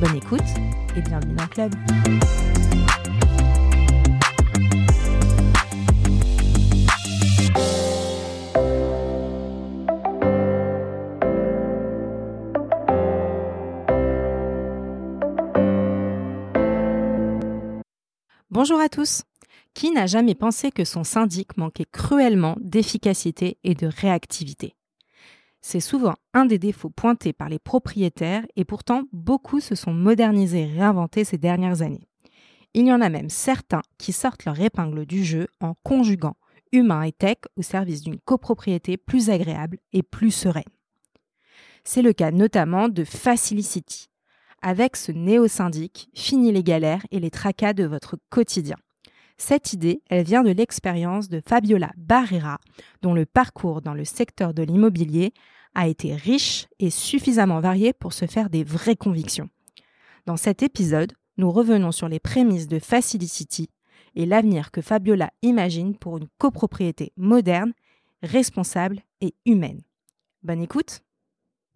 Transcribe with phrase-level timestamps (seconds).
[0.00, 0.40] Bonne écoute
[0.96, 1.74] et bienvenue dans le club.
[18.50, 19.22] Bonjour à tous.
[19.74, 24.77] Qui n'a jamais pensé que son syndic manquait cruellement d'efficacité et de réactivité?
[25.60, 30.62] C'est souvent un des défauts pointés par les propriétaires et pourtant beaucoup se sont modernisés
[30.62, 32.08] et réinventés ces dernières années.
[32.74, 36.36] Il y en a même certains qui sortent leur épingle du jeu en conjuguant
[36.72, 40.64] humain et tech au service d'une copropriété plus agréable et plus sereine.
[41.84, 44.10] C'est le cas notamment de Facilicity.
[44.60, 48.76] Avec ce néo-syndic, fini les galères et les tracas de votre quotidien.
[49.38, 52.58] Cette idée, elle vient de l'expérience de Fabiola Barrera,
[53.02, 55.32] dont le parcours dans le secteur de l'immobilier
[55.74, 59.48] a été riche et suffisamment varié pour se faire des vraies convictions.
[60.26, 63.70] Dans cet épisode, nous revenons sur les prémices de Facilicity
[64.16, 67.72] et l'avenir que Fabiola imagine pour une copropriété moderne,
[68.22, 69.82] responsable et humaine.
[70.42, 71.02] Bonne écoute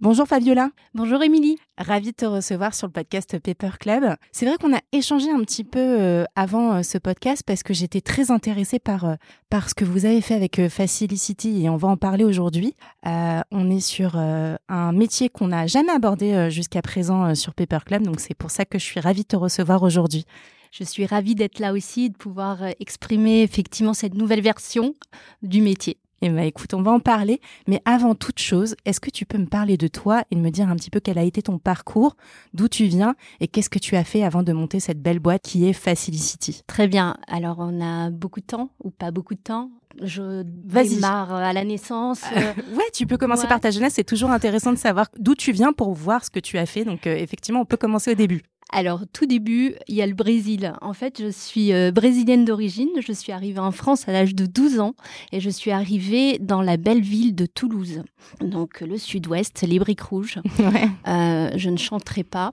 [0.03, 0.71] Bonjour Fabiola.
[0.95, 1.59] Bonjour Émilie.
[1.79, 4.17] Ravie de te recevoir sur le podcast Paper Club.
[4.33, 7.73] C'est vrai qu'on a échangé un petit peu euh, avant euh, ce podcast parce que
[7.73, 9.15] j'étais très intéressée par, euh,
[9.49, 12.75] par ce que vous avez fait avec Facilicity et on va en parler aujourd'hui.
[13.05, 18.19] on est sur un métier qu'on n'a jamais abordé jusqu'à présent sur Paper Club, donc
[18.19, 20.25] c'est pour ça que je suis ravie de te recevoir aujourd'hui.
[20.73, 24.97] Je suis ravie d'être là aussi, de pouvoir exprimer effectivement cette nouvelle version
[25.43, 25.99] du métier.
[26.25, 27.41] Eh bien, écoute, on va en parler.
[27.67, 30.69] Mais avant toute chose, est-ce que tu peux me parler de toi et me dire
[30.69, 32.17] un petit peu quel a été ton parcours,
[32.55, 35.43] d'où tu viens et qu'est-ce que tu as fait avant de monter cette belle boîte
[35.43, 37.17] qui est Facilicity Très bien.
[37.27, 39.71] Alors, on a beaucoup de temps ou pas beaucoup de temps?
[40.01, 42.23] Je démarre à la naissance.
[42.35, 43.95] Euh, ouais, tu peux commencer par ta jeunesse.
[43.95, 46.85] C'est toujours intéressant de savoir d'où tu viens pour voir ce que tu as fait.
[46.85, 48.43] Donc, euh, effectivement, on peut commencer au début.
[48.75, 50.73] Alors, tout début, il y a le Brésil.
[50.81, 52.89] En fait, je suis euh, brésilienne d'origine.
[53.01, 54.95] Je suis arrivée en France à l'âge de 12 ans
[55.31, 58.03] et je suis arrivée dans la belle ville de Toulouse.
[58.41, 60.39] Donc, le sud-ouest, les briques rouges.
[61.09, 62.53] Euh, je ne chanterai pas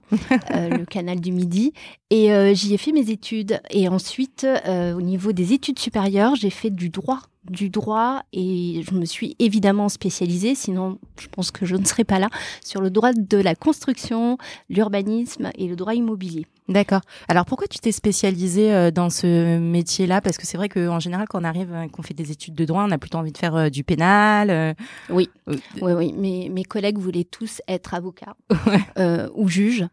[0.50, 1.72] euh, le canal du Midi.
[2.10, 3.60] Et j'y ai fait mes études.
[3.70, 8.94] Et ensuite, au niveau des études supérieures, j'ai fait du droit du droit et je
[8.94, 12.28] me suis évidemment spécialisée, sinon je pense que je ne serais pas là,
[12.64, 16.46] sur le droit de la construction, l'urbanisme et le droit immobilier.
[16.70, 17.00] D'accord.
[17.26, 20.20] Alors pourquoi tu t'es spécialisée euh, dans ce métier-là?
[20.20, 22.64] Parce que c'est vrai qu'en général, quand on arrive, euh, qu'on fait des études de
[22.64, 24.76] droit, on a plutôt envie de faire euh, du pénal.
[25.08, 26.12] Oui, oui, oui.
[26.16, 28.36] Mes, mes collègues voulaient tous être avocats
[29.34, 29.86] ou juges.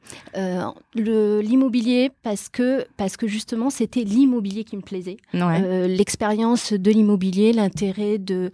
[0.93, 5.17] L'immobilier, parce que, parce que justement, c'était l'immobilier qui me plaisait.
[5.33, 8.51] L'expérience de l'immobilier, l'intérêt de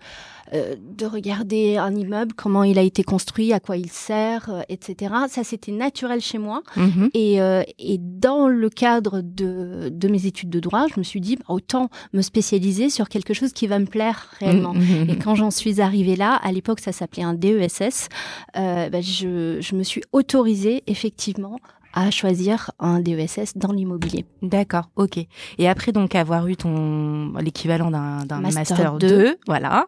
[0.53, 5.11] de regarder un immeuble, comment il a été construit, à quoi il sert, etc.
[5.27, 6.61] Ça, c'était naturel chez moi.
[6.75, 7.09] Mhm.
[7.15, 11.45] Euh, et, dans le cadre de, mes études de droit, je me suis dit, bah,
[11.49, 14.73] autant me spécialiser sur quelque chose qui va me plaire réellement.
[14.73, 15.09] Mhm.
[15.09, 18.09] Et quand j'en suis arrivée là, à l'époque, ça s'appelait un DESS,
[18.55, 21.57] bah, je, je me suis autorisée effectivement
[21.93, 24.25] à choisir un DESS dans l'immobilier.
[24.41, 25.19] D'accord, ok.
[25.57, 29.87] Et après donc avoir eu ton l'équivalent d'un master, 2, voilà,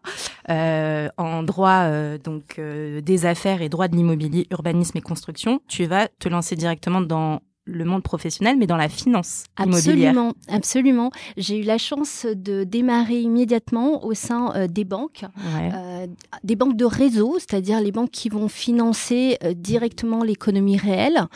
[0.50, 5.60] euh, en droit euh, donc euh, des affaires et droit de l'immobilier, urbanisme et construction,
[5.68, 11.12] tu vas te lancer directement dans le monde professionnel, mais dans la finance absolument, Absolument.
[11.36, 15.26] J'ai eu la chance de démarrer immédiatement au sein euh, des banques,
[15.58, 16.06] euh,
[16.44, 21.28] des banques de réseau, c'est-à-dire les banques qui vont financer euh, directement l'économie réelle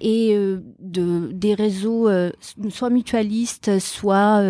[0.00, 0.36] et
[0.80, 2.08] de, des réseaux
[2.70, 4.42] soit mutualistes, soit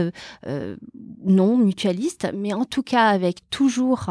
[1.24, 4.10] non mutualistes, mais en tout cas avec toujours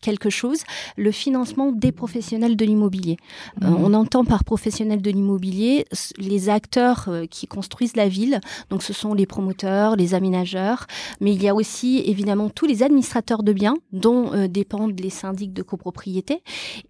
[0.00, 0.62] quelque chose,
[0.96, 3.16] le financement des professionnels de l'immobilier.
[3.60, 3.66] Mmh.
[3.66, 5.84] on entend par professionnels de l'immobilier
[6.18, 8.40] les acteurs euh, qui construisent la ville.
[8.70, 10.86] Donc ce sont les promoteurs, les aménageurs,
[11.20, 15.10] mais il y a aussi évidemment tous les administrateurs de biens dont euh, dépendent les
[15.10, 16.42] syndics de copropriété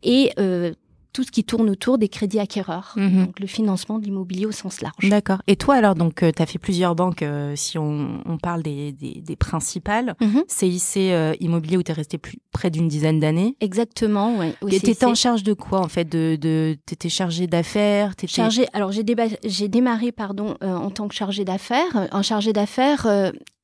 [0.02, 0.72] et euh,
[1.14, 3.26] tout ce qui tourne autour des crédits acquéreurs, mhm.
[3.26, 5.08] donc le financement de l'immobilier au sens large.
[5.08, 5.38] D'accord.
[5.46, 7.24] Et toi alors, donc tu as fait plusieurs banques,
[7.54, 10.42] si on, parle des, des, principales, mhm.
[10.48, 10.96] CIC
[11.40, 13.56] Immobilier où tu es resté plus, près d'une dizaine d'années.
[13.60, 14.54] Exactement, oui.
[14.70, 16.04] Et tu étais en charge de quoi en fait?
[16.04, 21.44] De, de, Tu étais chargée d'affaires Chargée, alors j'ai démarré pardon, en tant que chargée
[21.44, 22.08] d'affaires.
[22.10, 23.06] Un chargé d'affaires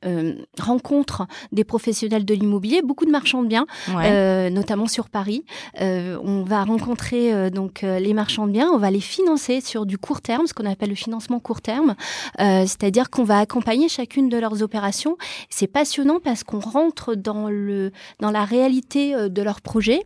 [0.06, 5.44] euh, rencontre des professionnels de l'immobilier, beaucoup de marchands de biens, euh, notamment sur Paris.
[5.82, 9.98] Euh, on va rencontrer donc les marchands de biens, on va les financer sur du
[9.98, 11.96] court terme, ce qu'on appelle le financement court terme,
[12.38, 15.18] c'est-à-dire qu'on va accompagner chacune de leurs opérations.
[15.50, 20.00] C'est passionnant parce qu'on rentre dans le dans la réalité de leur projet.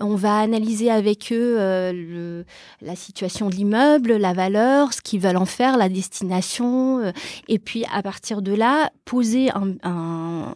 [0.00, 2.44] On va analyser avec eux le,
[2.82, 7.12] la situation de l'immeuble, la valeur, ce qu'ils veulent en faire, la destination,
[7.48, 10.54] et puis à partir de là poser un,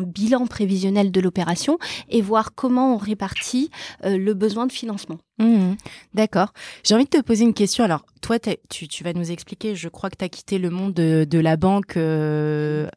[0.00, 1.78] bilan prévisionnel de l'opération
[2.08, 3.70] et voir comment on répartit
[4.04, 5.18] euh, le besoin de financement.
[5.38, 5.74] Mmh.
[6.14, 6.52] D'accord.
[6.84, 7.84] J'ai envie de te poser une question.
[7.84, 11.38] Alors, toi, tu, vas nous expliquer, je crois que tu as quitté le monde de,
[11.38, 11.96] la banque.
[11.96, 12.88] Euh,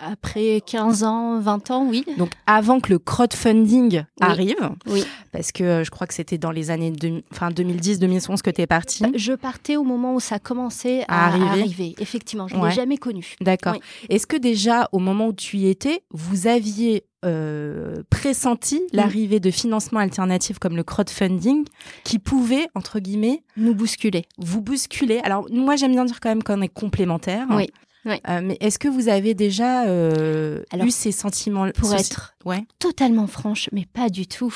[0.00, 2.04] Après 15 ans, 20 ans, oui.
[2.18, 4.70] Donc, avant que le crowdfunding arrive.
[4.86, 5.04] Oui.
[5.32, 6.92] Parce que euh, je crois que c'était dans les années
[7.32, 9.02] enfin, 2010-2011 que tu es partie.
[9.02, 11.94] Bah, je partais au moment où ça commençait à, arriver.
[11.98, 13.34] Effectivement, je ne l'ai jamais connu.
[13.40, 13.74] D'accord.
[14.08, 18.96] Est-ce que déjà, au moment où tu y étais, vous aviez euh, pressenti mm.
[18.96, 21.64] l'arrivée de financements alternatifs comme le crowdfunding
[22.04, 24.26] qui pouvaient, entre guillemets, nous bousculer.
[24.38, 25.20] Vous bousculer.
[25.24, 27.46] Alors, moi, j'aime bien dire quand même qu'on est complémentaires.
[27.50, 27.70] Oui.
[28.06, 32.34] Euh, mais est-ce que vous avez déjà euh, eu ces sentiments Pour être
[32.78, 34.54] totalement franche, mais pas du tout.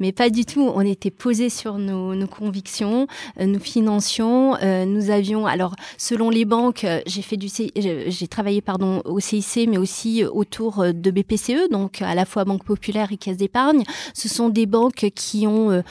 [0.00, 0.70] Mais pas du tout.
[0.74, 3.06] On était posés sur nos, convictions,
[3.40, 4.56] euh, nous financions,
[4.86, 5.46] nous avions.
[5.46, 10.84] Alors, selon les banques, j'ai fait du, j'ai travaillé pardon au CIC, mais aussi autour
[10.92, 13.84] de BPCE, donc à la fois Banque Populaire et Caisse d'épargne.
[14.14, 15.82] Ce sont des banques qui ont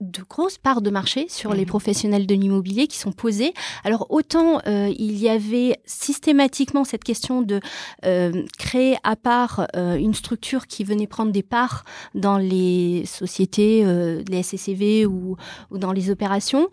[0.00, 1.68] de grosses parts de marché sur les mhm.
[1.68, 3.54] professionnels de l'immobilier qui sont posées.
[3.84, 7.60] Alors autant euh, il y avait systématiquement cette question de
[8.04, 13.84] euh, créer à part euh, une structure qui venait prendre des parts dans les sociétés,
[14.28, 15.36] les SCCV ou,
[15.70, 16.68] ou, dans les opérations,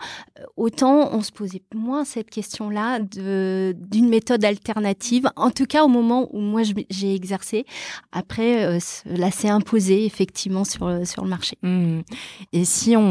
[0.58, 6.28] autant on se posait moins cette question-là d'une méthode alternative, en tout cas au moment
[6.32, 7.66] où moi j'ai exercé.
[8.12, 11.58] Après, là c'est imposé effectivement sur, sur le marché.
[11.62, 12.02] Mmh.
[12.54, 13.11] Et si on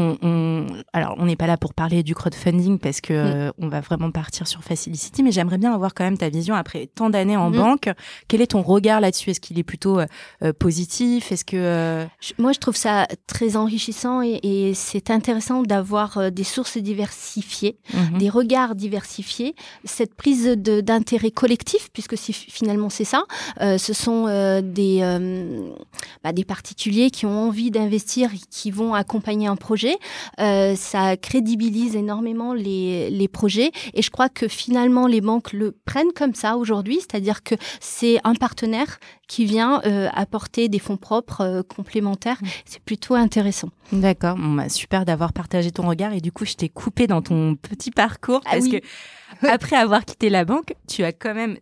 [0.93, 3.15] alors on n'est pas là pour parler du crowdfunding parce que mm.
[3.15, 6.55] euh, on va vraiment partir sur Facility, mais j'aimerais bien avoir quand même ta vision
[6.55, 7.55] après tant d'années en mm.
[7.55, 7.89] banque.
[8.27, 9.31] Quel est ton regard là-dessus?
[9.31, 10.05] Est-ce qu'il est plutôt euh,
[10.43, 11.31] euh, positif?
[11.31, 12.05] Est-ce que
[12.37, 18.17] moi je trouve ça très enrichissant et, c'est intéressant d'avoir des sources diversifiées, mm-hmm.
[18.17, 19.55] des regards diversifiés,
[19.85, 23.23] cette prise d'intérêt collectif puisque finalement c'est ça.
[23.59, 24.25] ce sont
[24.61, 25.01] des
[26.23, 29.90] bah, des particuliers qui ont envie d'investir et qui vont accompagner un projet.
[30.39, 35.71] Euh, ça crédibilise énormément les, les projets et je crois que finalement les banques le
[35.85, 40.97] prennent comme ça aujourd'hui, c'est-à-dire que c'est un partenaire qui vient euh, apporter des fonds
[40.97, 42.37] propres euh, complémentaires.
[42.41, 42.47] Mmh.
[42.65, 43.69] C'est plutôt intéressant.
[43.91, 47.55] D'accord, bah, super d'avoir partagé ton regard et du coup je t'ai coupé dans ton
[47.55, 48.77] petit parcours ah parce que
[49.47, 51.57] après avoir quitté la banque, tu as quand même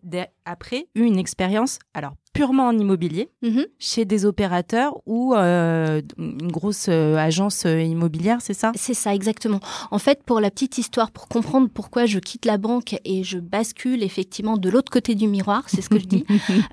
[0.46, 3.66] après eu une expérience, alors purement en immobilier, mhm.
[3.80, 8.72] chez des opérateurs ou euh, une grosse euh, agence euh, immobilière, c'est ça?
[8.76, 9.60] C'est ça, exactement.
[9.90, 13.40] En fait, pour la petite histoire, pour comprendre pourquoi je quitte la banque et je
[13.40, 16.26] bascule effectivement de l'autre côté du miroir, c'est ce que je dis,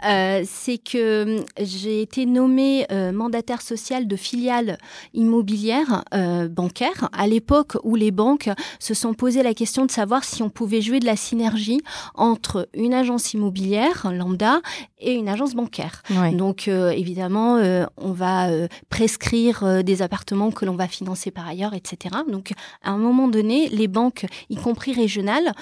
[0.45, 4.79] c'est que j'ai été nommée mandataire social de filiales
[5.15, 6.05] immobilières
[6.51, 10.51] bancaires à l'époque où les banques se sont posé la question de savoir si on
[10.51, 11.81] pouvait jouer de la synergie
[12.15, 14.61] entre une agence immobilière lambda
[14.99, 16.03] et une agence bancaire.
[16.33, 21.47] Donc euh, évidemment, euh, on va euh, prescrire des appartements que l'on va financer par
[21.47, 22.17] ailleurs, etc.
[22.29, 25.53] Donc à un moment donné, les banques, y compris régionales,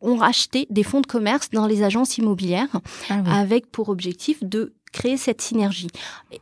[0.00, 2.68] ont racheté des fonds de commerce dans les agences immobilières
[3.08, 5.88] ah avec pour objectif de créer cette synergie.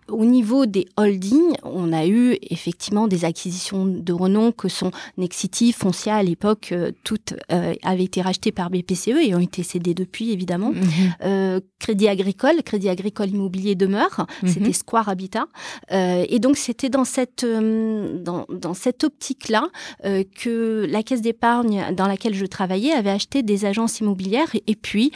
[0.09, 5.73] Au niveau des holdings, on a eu effectivement des acquisitions de renom que sont Nexity,
[5.73, 9.95] Foncia à l'époque, euh, toutes euh, avaient été rachetées par BPCE et ont été cédées
[9.95, 10.73] depuis évidemment.
[10.73, 10.83] Mhm.
[11.25, 14.49] Euh, Crédit Agricole, Crédit Agricole Immobilier demeure, mhm.
[14.49, 15.47] c'était Square Habitat.
[15.91, 19.69] et donc c'était dans cette dans, dans cette optique-là
[20.03, 25.13] que la caisse d'épargne dans laquelle je travaillais avait acheté des agences immobilières et puis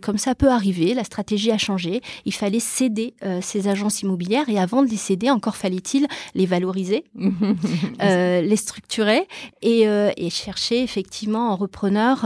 [0.00, 4.48] comme ça peut arriver, la stratégie a changé, il fallait céder euh, ces agences immobilières
[4.48, 7.04] et avant de les céder, encore fallait-il les valoriser,
[8.02, 9.28] euh, les structurer
[9.60, 12.24] et, euh, et, chercher effectivement un repreneur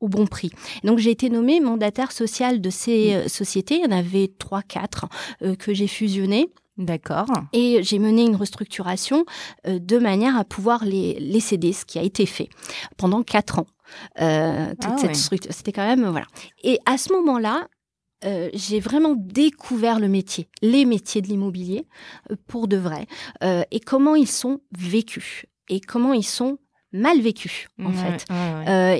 [0.00, 0.50] au bon prix.
[0.82, 3.76] Donc j'ai été nommée mandataire social de ces sociétés.
[3.76, 5.06] Il y en avait trois, quatre
[5.58, 6.50] que j'ai fusionnées.
[6.76, 7.26] D'accord.
[7.52, 9.24] Et j'ai mené une restructuration
[9.66, 12.48] de manière à pouvoir les, les céder, ce qui a été fait
[12.98, 13.66] pendant quatre ans.
[14.16, 16.26] toute ah cette structure, c'était quand même voilà.
[16.62, 17.68] Et à ce moment-là,
[18.24, 21.86] euh, j'ai vraiment découvert le métier, les métiers de l'immobilier
[22.30, 23.06] euh, pour de vrai,
[23.42, 26.58] euh, et comment ils sont vécus et comment ils sont
[26.92, 28.24] mal vécus en fait.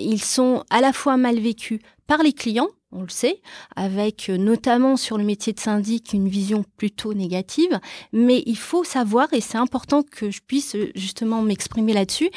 [0.00, 1.78] ils sont à la fois mal vécus
[2.08, 3.40] par les clients, on le sait,
[3.76, 7.78] avec notamment sur le métier de syndic une vision plutôt négative,
[8.12, 12.30] mais il faut savoir, et c'est important que je puisse justement m'exprimer là-dessus,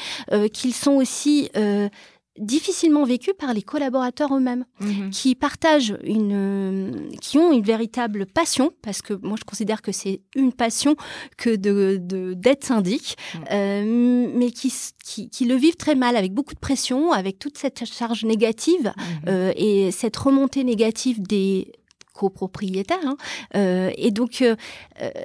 [0.54, 1.50] qu'ils sont aussi
[2.38, 5.10] difficilement vécu par les collaborateurs eux-mêmes, mhm.
[5.10, 10.22] qui partagent une, qui ont une véritable passion, parce que moi je considère que c'est
[10.36, 10.96] une passion
[11.38, 11.98] que de
[12.34, 13.44] d'être syndic, mhm.
[13.52, 14.72] euh, mais qui,
[15.30, 19.04] qui, le vivent très mal, avec beaucoup de pression, avec toute cette charge négative mhm.
[19.28, 21.72] euh, et cette remontée négative des
[22.14, 22.98] copropriétaires.
[23.06, 23.18] Hein.
[23.56, 24.44] Euh, et donc,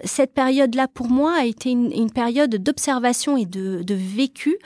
[0.04, 4.58] cette période-là, pour moi, a été une, période d'observation et de, de vécu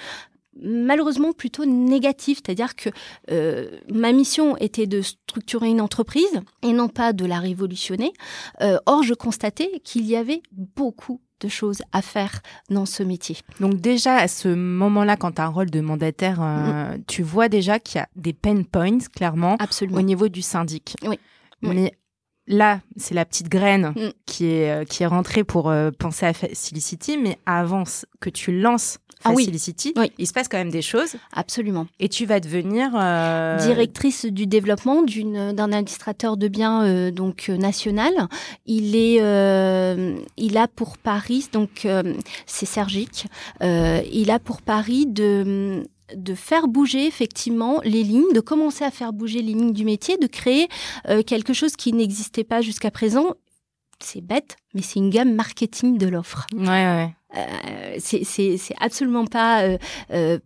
[0.63, 2.91] malheureusement plutôt négatif, c'est-à-dire que
[3.31, 8.13] euh, ma mission était de structurer une entreprise et non pas de la révolutionner.
[8.61, 13.37] Euh, or, je constatais qu'il y avait beaucoup de choses à faire dans ce métier.
[13.61, 17.05] Donc déjà, à ce moment-là, quand tu as un rôle de mandataire, euh, mm.
[17.07, 19.99] tu vois déjà qu'il y a des pain points, clairement, Absolument.
[19.99, 20.97] au niveau du syndic.
[21.03, 21.19] Oui.
[21.61, 21.93] Mais
[22.47, 24.11] là, c'est la petite graine mm.
[24.25, 27.85] qui, est, qui est rentrée pour penser à Felicity, mais avant
[28.21, 29.51] que tu lances ah oui.
[30.19, 31.17] il se passe quand même des choses.
[31.33, 31.87] Absolument.
[31.99, 37.57] Et tu vas devenir euh, directrice du développement d'un administrateur de biens euh, donc euh,
[37.57, 38.13] national.
[38.67, 39.17] Il est,
[40.37, 41.87] il a pour Paris donc
[42.47, 43.27] c'est Sergique.
[43.61, 49.13] il a pour Paris de de faire bouger effectivement les lignes, de commencer à faire
[49.13, 50.69] bouger les lignes du métier, de créer
[51.27, 53.35] quelque chose qui n'existait pas jusqu'à présent.
[53.99, 56.47] C'est bête, mais c'est une gamme marketing de l'offre.
[56.55, 57.16] Ouais, ouais.
[57.35, 59.79] Euh, c'est absolument pas euh,
[60.13, 60.39] euh,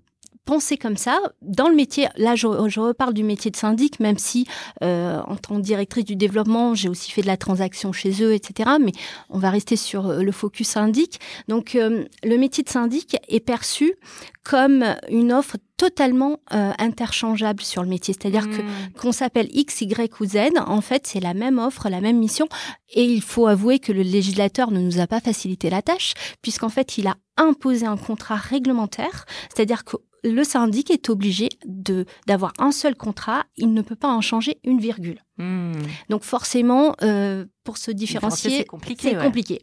[0.45, 2.09] pensé comme ça dans le métier.
[2.17, 4.47] Là, je, reparle du métier de syndic, même si
[4.81, 8.71] en tant que directrice du développement, j'ai aussi fait de la transaction chez eux, etc.
[8.81, 8.93] Mais
[9.29, 11.21] on va rester sur le focus syndic.
[11.49, 13.95] Donc, le métier de syndic est perçu
[14.43, 18.13] comme une offre totalement euh, interchangeable sur le métier.
[18.13, 18.93] C'est-à-dire que hmm.
[19.01, 22.49] qu'on s'appelle X, Y ou Z, en fait, c'est la même offre, la même mission.
[22.93, 26.69] Et il faut avouer que le législateur ne nous a pas facilité la tâche, puisqu'en
[26.69, 29.25] fait, il a imposé un contrat réglementaire.
[29.49, 34.09] C'est-à-dire que le syndic est obligé de d'avoir un seul contrat, il ne peut pas
[34.09, 35.23] en changer une virgule.
[35.39, 35.73] Hmm.
[36.11, 39.15] Donc forcément, euh, pour se différencier, c'est compliqué.
[39.15, 39.63] compliqué.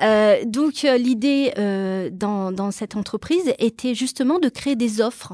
[0.00, 1.52] Euh, donc euh, l'idée
[2.12, 5.32] dans, dans, cette entreprise était justement de créer des offres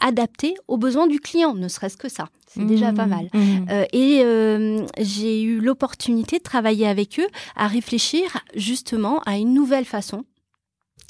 [0.00, 2.28] adaptées aux besoins du client, ne serait-ce que ça.
[2.46, 3.10] C'est déjà pas hmm.
[3.10, 3.28] mal.
[3.32, 3.66] Hmm.
[3.92, 4.22] et
[4.98, 10.24] j'ai eu l'opportunité de travailler avec eux à réfléchir justement à une nouvelle façon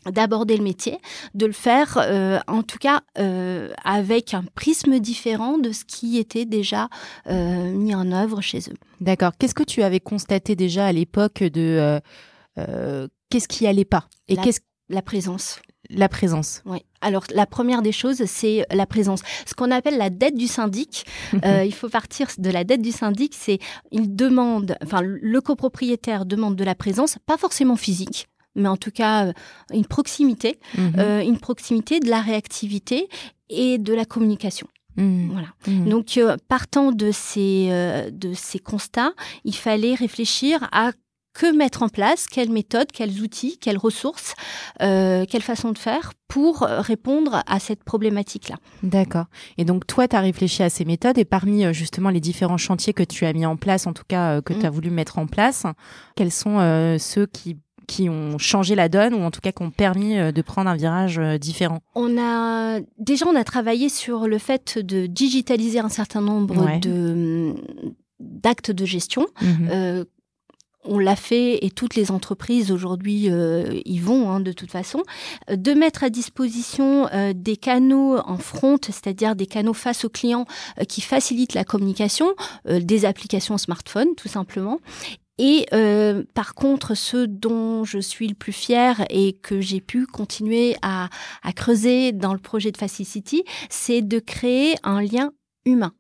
[0.07, 0.99] d'aborder le métier,
[1.35, 6.19] de le faire euh, en tout cas euh, avec un prisme différent de ce qui
[6.19, 6.89] était déjà
[7.29, 8.77] euh, mis en œuvre chez eux.
[9.01, 9.33] D'accord.
[9.39, 12.01] Qu'est-ce que tu avais constaté déjà à l'époque de
[13.31, 16.61] qu'est-ce qui allait pas et qu'est-ce la présence la présence.
[16.67, 16.85] Oui.
[17.01, 19.21] Alors la première des choses, c'est la présence.
[19.47, 21.07] Ce qu'on appelle la dette du syndic.
[21.33, 23.35] il faut partir de la dette du syndic.
[23.35, 23.59] C'est
[23.91, 28.29] il demande, enfin le copropriétaire demande de la présence, pas forcément physique,
[28.59, 29.33] mais en tout cas euh,
[29.73, 30.93] une proximité, mhm.
[30.99, 33.09] euh, une proximité de la réactivité
[33.49, 34.67] et de la communication.
[34.97, 35.31] Mhm.
[35.33, 35.49] Voilà.
[35.67, 35.89] Mhm.
[35.89, 37.71] Donc, euh, partant de ces,
[38.13, 39.13] de ces constats,
[39.45, 40.93] il fallait réfléchir à
[41.35, 44.35] que mettre en place, quelles méthodes, quels outils, quelles ressources,
[44.81, 48.57] quelle façon de faire pour répondre à cette problématique-là.
[48.83, 49.27] D'accord.
[49.57, 52.93] Et donc toi, tu as réfléchi à ces méthodes et parmi justement les différents chantiers
[52.93, 55.29] que tu as mis en place, en tout cas que tu as voulu mettre en
[55.29, 55.65] place,
[56.17, 56.59] quels sont
[56.99, 60.31] ceux qui qui ont changé la donne ou en tout cas qui ont permis euh,
[60.31, 64.79] de prendre un virage euh, différent On a déjà on a travaillé sur le fait
[64.79, 67.55] de digitaliser un certain nombre de
[68.21, 69.27] d'actes de gestion.
[69.41, 69.69] Mhm.
[69.73, 70.05] Euh,
[70.85, 75.03] on l'a fait et toutes les entreprises aujourd'hui y vont hein, de toute façon,
[75.51, 80.47] de mettre à disposition des canaux en front, c'est-à-dire des canaux face aux clients
[80.89, 82.29] qui facilitent la communication,
[82.65, 84.79] des applications smartphone tout simplement,
[85.39, 90.07] et euh, par contre, ce dont je suis le plus fière et que j'ai pu
[90.07, 91.09] continuer à,
[91.43, 95.33] à, creuser dans le projet de Facility, c'est de créer un lien
[95.65, 95.93] humain.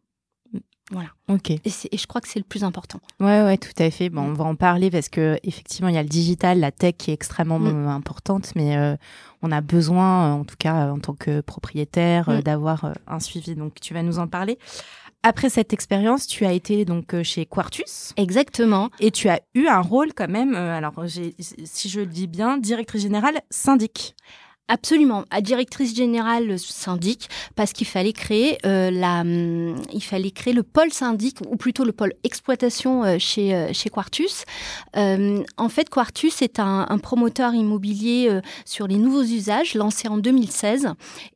[0.91, 1.11] Voilà.
[1.29, 1.51] Ok.
[1.51, 2.99] Et, et, je crois que c'est le plus important.
[3.21, 4.09] Ouais, ouais, tout à fait.
[4.09, 6.95] Bon, on va en parler parce que effectivement, il y a le digital, la tech
[6.97, 7.89] qui est extrêmement mm.
[7.89, 8.97] importante, mais euh,
[9.43, 12.41] on a besoin, en tout cas, en tant que propriétaire, mm.
[12.41, 13.55] d'avoir un suivi.
[13.55, 14.59] Donc, tu vas nous en parler.
[15.23, 18.13] Après cette expérience, tu as été donc chez Quartus.
[18.17, 18.91] Exactement.
[19.01, 23.03] Et tu as eu un rôle quand même, alors si je le dis bien, directrice
[23.03, 24.15] générale syndic.
[24.71, 30.53] Absolument, à directrice générale syndic, parce qu'il fallait créer euh, la, hum, il fallait créer
[30.53, 34.45] le pôle syndic ou plutôt le pôle exploitation euh, chez euh, chez Quartus.
[34.95, 40.89] en fait, Quartus est un, un promoteur immobilier sur les nouveaux usages lancé en 2016.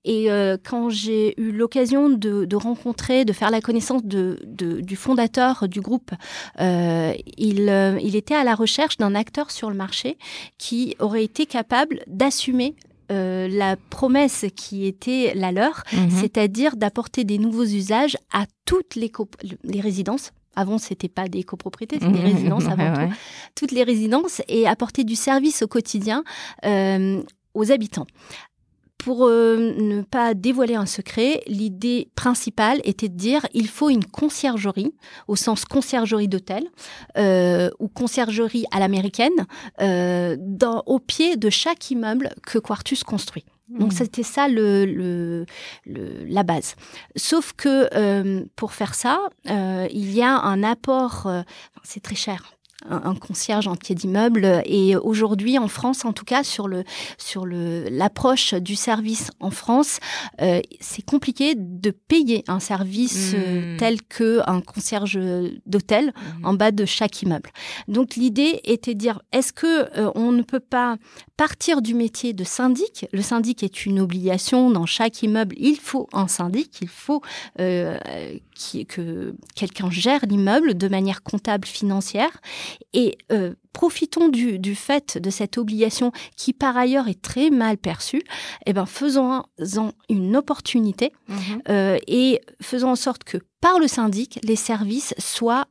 [0.05, 0.29] Et
[0.69, 5.69] quand j'ai eu l'occasion de, de, rencontrer, de faire la connaissance de, de du fondateur
[5.69, 6.11] du groupe,
[6.59, 10.19] il il était à la recherche d'un acteur sur le marché
[10.59, 12.75] qui aurait été capable d'assumer
[13.13, 16.11] euh, la promesse qui était la leur, mhm.
[16.11, 19.13] c'est-à-dire d'apporter des nouveaux usages à toutes les,
[19.65, 20.33] les résidences.
[20.57, 22.35] Avant, c'était pas des copropriétés, c'était des mhm.
[22.35, 23.15] résidences avant tout.
[23.55, 26.25] Toutes les résidences et apporter du service au quotidien
[26.65, 27.23] euh,
[27.55, 28.07] aux habitants.
[29.05, 34.05] Pour euh, ne pas dévoiler un secret, l'idée principale était de dire il faut une
[34.05, 34.95] conciergerie,
[35.27, 36.69] au sens conciergerie d'hôtel,
[37.19, 39.47] euh, ou conciergerie à l'américaine,
[39.81, 40.37] euh,
[40.87, 43.45] au pied de chaque immeuble que Quartus construit.
[43.69, 43.97] Donc mmh.
[43.97, 45.47] c'était ça le,
[45.87, 46.77] la base.
[47.17, 51.29] Sauf que pour faire ça, il y a un apport,
[51.83, 52.53] c'est très cher
[52.89, 54.63] un, concierge en pied d'immeuble.
[54.65, 56.85] Et aujourd'hui, en France, en tout cas, sur le
[57.19, 59.99] sur le l'approche du service en France,
[60.41, 63.77] euh, c'est compliqué de payer un service euh, hmm.
[63.79, 65.19] tel que un concierge
[65.67, 66.47] d'hôtel hmm.
[66.47, 67.51] en bas de chaque immeuble.
[67.89, 70.97] Donc l'idée était de dire est-ce que euh, on ne peut pas
[71.37, 73.07] partir du métier de syndic?
[73.13, 75.55] Le syndic est une obligation dans chaque immeuble.
[75.59, 77.23] Il faut un syndic, il faut
[78.89, 82.41] que quelqu'un gère l'immeuble de manière comptable financière
[82.93, 87.79] et euh, profitons du, du, fait de cette obligation qui par ailleurs est très mal
[87.79, 88.23] perçue,
[88.67, 91.63] eh ben faisons-en une opportunité mhm.
[91.69, 95.67] euh, et faisons en sorte que par le syndic, les services soient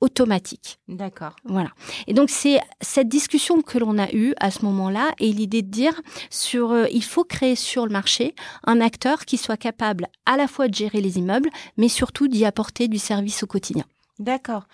[0.00, 0.78] automatique.
[0.88, 1.36] D'accord.
[1.44, 1.70] Voilà.
[2.06, 5.70] Et donc c'est cette discussion que l'on a eue à ce moment-là et l'idée de
[5.70, 6.00] dire
[6.30, 8.34] sur euh, il faut créer sur le marché
[8.64, 12.44] un acteur qui soit capable à la fois de gérer les immeubles mais surtout d'y
[12.44, 13.84] apporter du service au quotidien.
[14.18, 14.66] D'accord.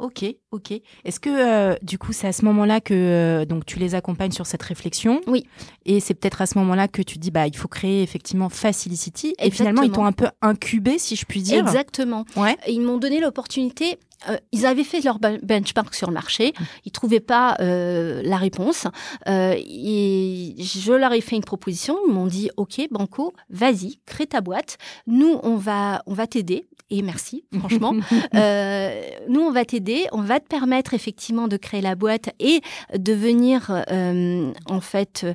[0.00, 0.72] Ok, ok.
[1.04, 4.32] Est-ce que euh, du coup c'est à ce moment-là que euh, donc tu les accompagnes
[4.32, 5.46] sur cette réflexion Oui.
[5.84, 9.34] Et c'est peut-être à ce moment-là que tu dis bah il faut créer effectivement Facilicity
[9.38, 11.66] et finalement ils t'ont un peu incubé si je puis dire.
[11.66, 12.24] Exactement.
[12.36, 12.56] Ouais.
[12.68, 16.52] Ils m'ont donné l'opportunité euh, ils avaient fait leur benchmark sur le marché,
[16.84, 18.86] ils trouvaient pas euh, la réponse.
[19.28, 24.26] Euh, et je leur ai fait une proposition, ils m'ont dit OK, Banco, vas-y, crée
[24.26, 24.78] ta boîte.
[25.06, 26.66] Nous, on va, on va t'aider.
[26.90, 27.94] Et merci, franchement.
[28.34, 32.60] euh, nous, on va t'aider, on va te permettre effectivement de créer la boîte et
[32.96, 35.26] de venir euh, en fait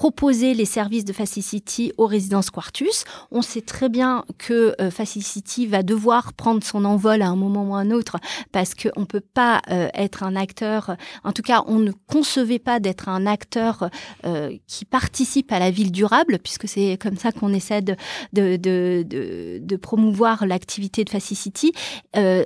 [0.00, 3.04] proposer les services de Facility aux résidences Quartus.
[3.30, 7.68] On sait très bien que euh, Facility va devoir prendre son envol à un moment
[7.68, 8.16] ou un autre
[8.52, 12.58] parce qu'on ne peut pas euh, être un acteur, en tout cas on ne concevait
[12.58, 13.90] pas d'être un acteur
[14.24, 17.94] euh, qui participe à la ville durable puisque c'est comme ça qu'on essaie de,
[18.32, 21.72] de, de, de, promouvoir l'activité de Facility.
[22.16, 22.44] Euh,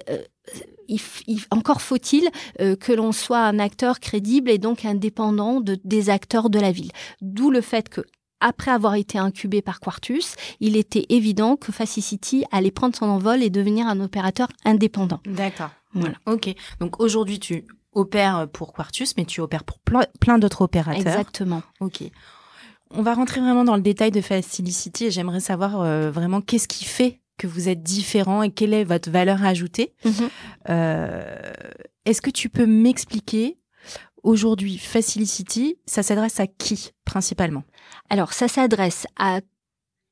[0.89, 1.01] il,
[1.51, 2.29] encore faut-il
[2.61, 6.73] euh, que l'on soit un acteur crédible et donc indépendant de, des acteurs de la
[6.73, 6.91] ville.
[7.21, 8.03] D'où le fait que
[8.41, 13.43] après avoir été incubé par Quartus, il était évident que Facicity allait prendre son envol
[13.43, 15.21] et devenir un opérateur indépendant.
[15.25, 15.71] D'accord.
[15.95, 16.17] Voilà.
[16.27, 16.55] Ok.
[16.79, 21.01] Donc aujourd'hui, tu opères pour Quartus, mais tu opères pour plein, d'autres opérateurs.
[21.01, 21.63] Exactement.
[21.81, 22.03] Ok.
[22.91, 26.69] On va rentrer vraiment dans le détail de Facility et j'aimerais savoir euh, vraiment qu'est-ce
[26.69, 29.93] qui fait que vous êtes différent et quelle est votre valeur ajoutée.
[30.05, 30.13] Mhm.
[30.71, 31.53] Euh,
[32.07, 33.59] est-ce que tu peux m'expliquer
[34.23, 37.65] aujourd'hui Facilicity, ça s'adresse à qui principalement?
[38.09, 39.41] Alors ça s'adresse à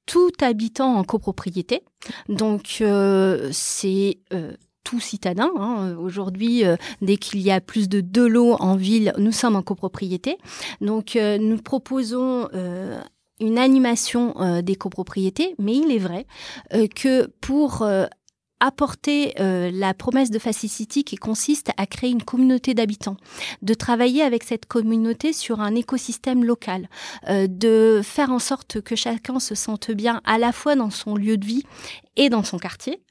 [0.05, 1.85] tout habitant en copropriété.
[2.29, 4.53] Donc euh, c'est euh,
[4.85, 5.51] tout citadin.
[5.57, 5.97] Hein.
[5.97, 6.65] Aujourd'hui,
[7.01, 10.39] dès qu'il y a plus de deux lots en ville, nous sommes en copropriété.
[10.81, 12.49] Donc, nous proposons
[13.43, 16.27] une animation euh, des copropriétés, mais il est vrai
[16.73, 18.07] euh, que pour euh,
[18.61, 23.17] apporter la promesse de Facility qui consiste à créer une communauté d'habitants,
[23.61, 26.89] de travailler avec cette communauté sur un écosystème local,
[27.29, 31.39] de faire en sorte que chacun se sente bien à la fois dans son lieu
[31.39, 31.65] de vie
[32.15, 33.03] et dans son quartier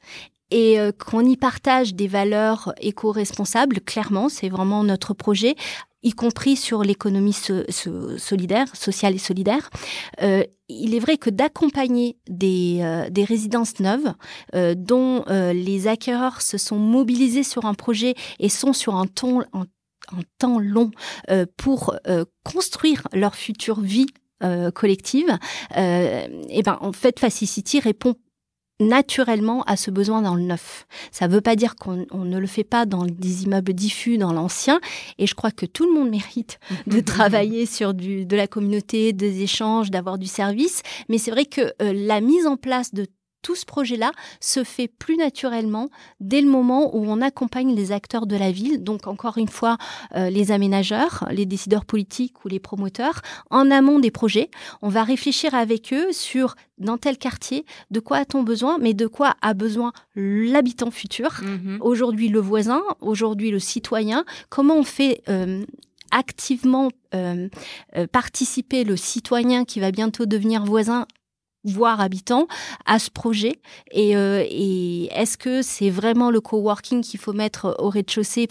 [0.52, 5.56] et qu'on y partage des valeurs éco-responsables, clairement, c'est vraiment notre projet,
[6.04, 7.36] y compris sur l'économie
[8.18, 9.70] solidaire, sociale et solidaire.
[10.22, 14.14] Euh, il est vrai que d'accompagner des, euh, des résidences neuves
[14.56, 19.42] euh, dont les acquéreurs se sont mobilisés sur un projet et sont sur un ton,
[19.54, 19.66] un,
[20.40, 20.92] temps long
[21.58, 21.96] pour
[22.44, 24.08] construire leur future vie
[24.74, 25.38] collective,
[25.78, 28.16] et ben en fait Facility répond
[28.82, 30.86] naturellement à ce besoin dans le neuf.
[31.12, 34.34] Ça ne veut pas dire qu'on ne le fait pas dans des immeubles diffus, dans
[34.34, 34.82] l'ancien.
[35.18, 39.14] Et je crois que tout le monde mérite de travailler sur du, de la communauté,
[39.14, 40.82] des échanges, d'avoir du service.
[41.08, 43.06] Mais c'est vrai que euh, la mise en place de
[43.42, 48.28] tout ce projet-là se fait plus naturellement dès le moment où on accompagne les acteurs
[48.28, 49.78] de la ville, donc encore une fois
[50.16, 54.50] euh, les aménageurs, les décideurs politiques ou les promoteurs, en amont des projets.
[54.82, 59.06] On va réfléchir avec eux sur dans tel quartier, de quoi a-t-on besoin, mais de
[59.08, 61.78] quoi a besoin l'habitant futur, mhm.
[61.82, 65.64] aujourd'hui le voisin, aujourd'hui le citoyen, comment on fait euh,
[66.12, 67.48] activement euh,
[68.12, 71.06] participer le citoyen qui va bientôt devenir voisin
[71.64, 72.48] voire habitants
[72.86, 73.54] à ce projet
[73.92, 74.46] et, euh,
[75.12, 78.48] est-ce que c'est vraiment le coworking qu'il faut mettre au rez-de-chaussée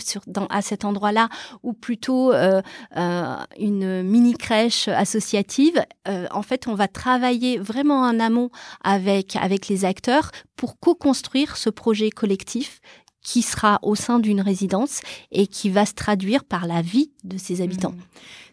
[0.48, 1.28] à cet endroit-là
[1.62, 2.62] ou plutôt euh,
[2.96, 5.84] euh, une mini crèche associative?
[6.30, 8.50] En fait on va travailler vraiment en amont
[8.82, 12.80] avec avec les acteurs pour co-construire ce projet collectif
[13.22, 17.36] qui sera au sein d'une résidence et qui va se traduire par la vie de
[17.36, 17.92] ses habitants.
[17.92, 18.02] Mmh.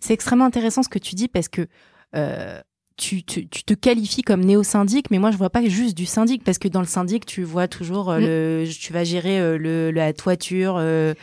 [0.02, 1.68] C'est extrêmement intéressant ce que tu dis parce que
[2.98, 6.58] tu, tu, te qualifies comme néo-syndic, mais moi je vois pas juste du syndic parce
[6.58, 8.24] que dans le syndic tu vois toujours euh, mm.
[8.24, 11.14] le, tu vas gérer euh, le, la toiture euh,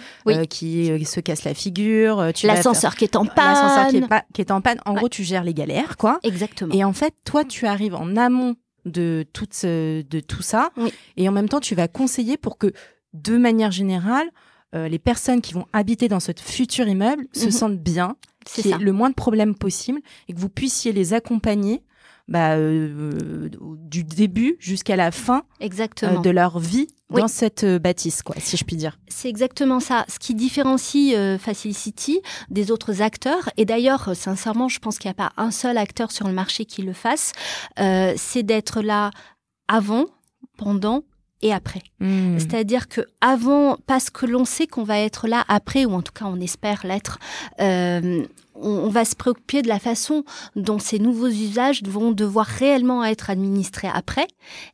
[0.49, 4.51] qui se casse la figure, l'ascenseur qui est en panne, l'ascenseur qui est, qui est
[4.53, 4.79] en panne.
[4.87, 6.21] En gros, tu gères les galères, quoi.
[6.23, 6.73] Exactement.
[6.73, 10.71] Et en fait, toi, tu arrives en amont de tout, de tout ça,
[11.17, 12.73] et en même temps, tu vas conseiller pour que,
[13.15, 14.29] de manière générale,
[14.75, 17.51] les personnes qui vont habiter dans ce futur immeuble se mhm.
[17.51, 21.15] sentent bien, qu'il y ait le moins de problèmes possible et que vous puissiez les
[21.15, 21.83] accompagner
[22.27, 26.21] bah, euh, du début jusqu'à la fin exactement.
[26.21, 28.99] Euh, de leur vie dans cette euh, bâtisse, quoi, si je puis dire.
[29.09, 30.07] C'est exactement ça.
[30.09, 35.29] Ce qui différencie Facility des autres acteurs, et d'ailleurs, sincèrement, je pense qu'il n'y a
[35.29, 37.33] pas un seul acteur sur le marché qui le fasse,
[37.77, 39.11] c'est d'être là
[39.69, 40.07] avant,
[40.57, 41.05] pendant
[41.45, 41.83] et après.
[42.01, 42.39] Hmm.
[42.39, 46.13] C'est-à-dire que avant, parce que l'on sait qu'on va être là après, ou en tout
[46.13, 47.19] cas on espère l'être,
[47.61, 50.25] euh, on, va se préoccuper de la façon
[50.57, 54.27] dont ces nouveaux usages vont devoir réellement être administrés après.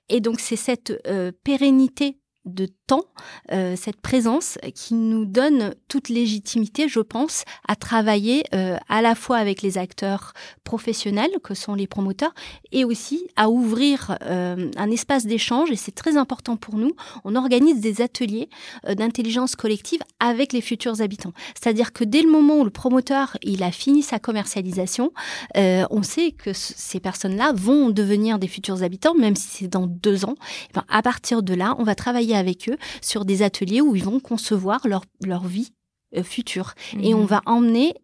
[0.08, 3.04] Et donc c'est cette euh, pérennité de temps,
[3.52, 9.14] euh, cette présence qui nous donne toute légitimité, je pense, à travailler euh, à la
[9.14, 10.32] fois avec les acteurs
[10.64, 12.32] professionnels que sont les promoteurs
[12.72, 16.92] et aussi à ouvrir euh, un espace d'échange et c'est très important pour nous.
[17.24, 18.48] On organise des ateliers
[18.88, 21.32] d'intelligence collective avec les futurs habitants.
[21.54, 25.12] C'est-à-dire que dès le moment où le promoteur il a fini sa commercialisation,
[25.56, 30.24] on sait que ces personnes-là vont devenir des futurs habitants, même si c'est dans deux
[30.24, 30.34] ans.
[30.70, 33.96] Et ben, à partir de là, on va travailler avec eux sur des ateliers où
[33.96, 35.72] ils vont concevoir leur, leur vie
[36.16, 36.74] euh, future.
[37.00, 37.26] Et on mmh.
[37.26, 37.94] va emmener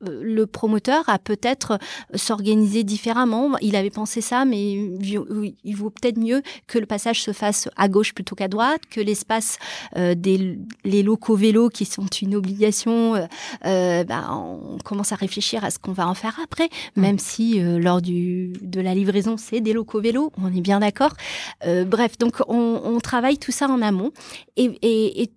[0.00, 3.56] le promoteur a peut-être euh, s'organiser différemment.
[3.60, 7.88] Il avait pensé ça, mais il vaut peut-être mieux que le passage se fasse à
[7.88, 9.58] gauche plutôt qu'à droite, que l'espace
[9.96, 13.14] des les locaux vélos qui sont une obligation,
[13.62, 17.00] ben, on commence à réfléchir à ce qu'on va en faire après, mmh.
[17.00, 21.14] même si lors du de la livraison c'est des locaux vélos, on est bien d'accord.
[21.86, 24.12] bref, donc on, on, travaille tout ça en amont
[24.56, 25.30] et, et, et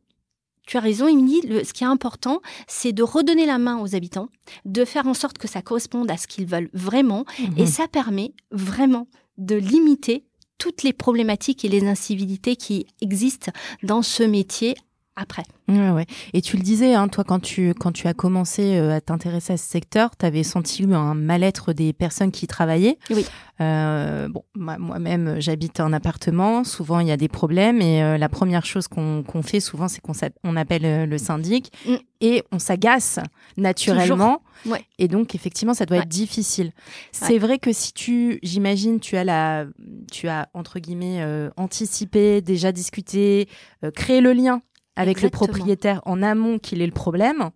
[0.71, 1.41] tu as raison, Émilie.
[1.65, 4.29] ce qui est important, c'est de redonner la main aux habitants,
[4.63, 7.25] de faire en sorte que ça corresponde à ce qu'ils veulent vraiment.
[7.57, 7.67] Et mhm.
[7.67, 10.23] ça permet vraiment de limiter
[10.57, 13.51] toutes les problématiques et les incivilités qui existent
[13.83, 14.75] dans ce métier
[15.21, 15.43] après.
[15.67, 16.05] Ouais, ouais.
[16.33, 19.53] Et tu le disais, hein, toi, quand tu, quand tu as commencé euh, à t'intéresser
[19.53, 22.97] à ce secteur, tu avais senti un mal-être des personnes qui travaillaient.
[23.09, 23.25] Oui.
[23.61, 26.63] Euh, bon, moi-même, j'habite en appartement.
[26.63, 27.81] Souvent, il y a des problèmes.
[27.81, 31.71] Et euh, la première chose qu'on fait souvent, c'est qu'on on appelle le syndic.
[31.87, 31.95] Mm.
[32.21, 33.19] Et on s'agace
[33.57, 34.41] naturellement.
[34.65, 34.83] Ouais.
[34.99, 36.71] Et donc, effectivement, ça doit être difficile.
[37.11, 39.65] C'est vrai que si tu, j'imagine, tu as la,
[40.11, 41.23] tu as, entre guillemets,
[41.57, 43.47] anticipé, déjà discuté,
[43.95, 44.61] créé le lien
[44.95, 47.49] avec le propriétaire en amont qu'il est le problème,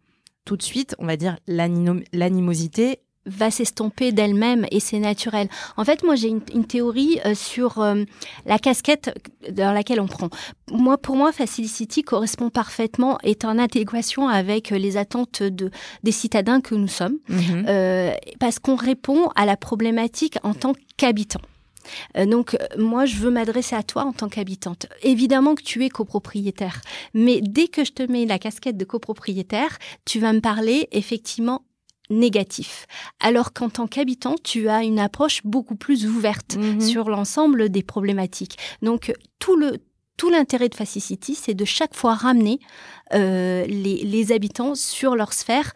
[0.45, 5.49] tout de suite, on va dire l'animosité va s'estomper d'elle-même et c'est naturel.
[5.77, 8.03] En fait, moi, j'ai une, théorie euh, sur euh,
[8.45, 9.17] la casquette
[9.51, 10.29] dans laquelle on prend.
[10.71, 15.71] Moi, pour moi, Facility correspond parfaitement, est en adéquation avec les attentes de,
[16.03, 17.65] des citadins que nous sommes, mhm.
[17.67, 21.41] euh, parce qu'on répond à la problématique en tant qu'habitant.
[22.17, 24.87] Euh, donc, euh, moi, je veux m'adresser à toi en tant qu'habitante.
[25.01, 26.81] Évidemment que tu es copropriétaire,
[27.13, 31.63] mais dès que je te mets la casquette de copropriétaire, tu vas me parler effectivement
[32.09, 32.85] négatif.
[33.19, 36.81] Alors qu'en tant qu'habitant, tu as une approche beaucoup plus ouverte mhm.
[36.81, 38.57] sur l'ensemble des problématiques.
[38.81, 39.79] Donc, tout le
[40.17, 42.59] tout l'intérêt de Facicity, c'est de chaque fois ramener
[43.13, 45.73] euh, les, habitants sur leur sphère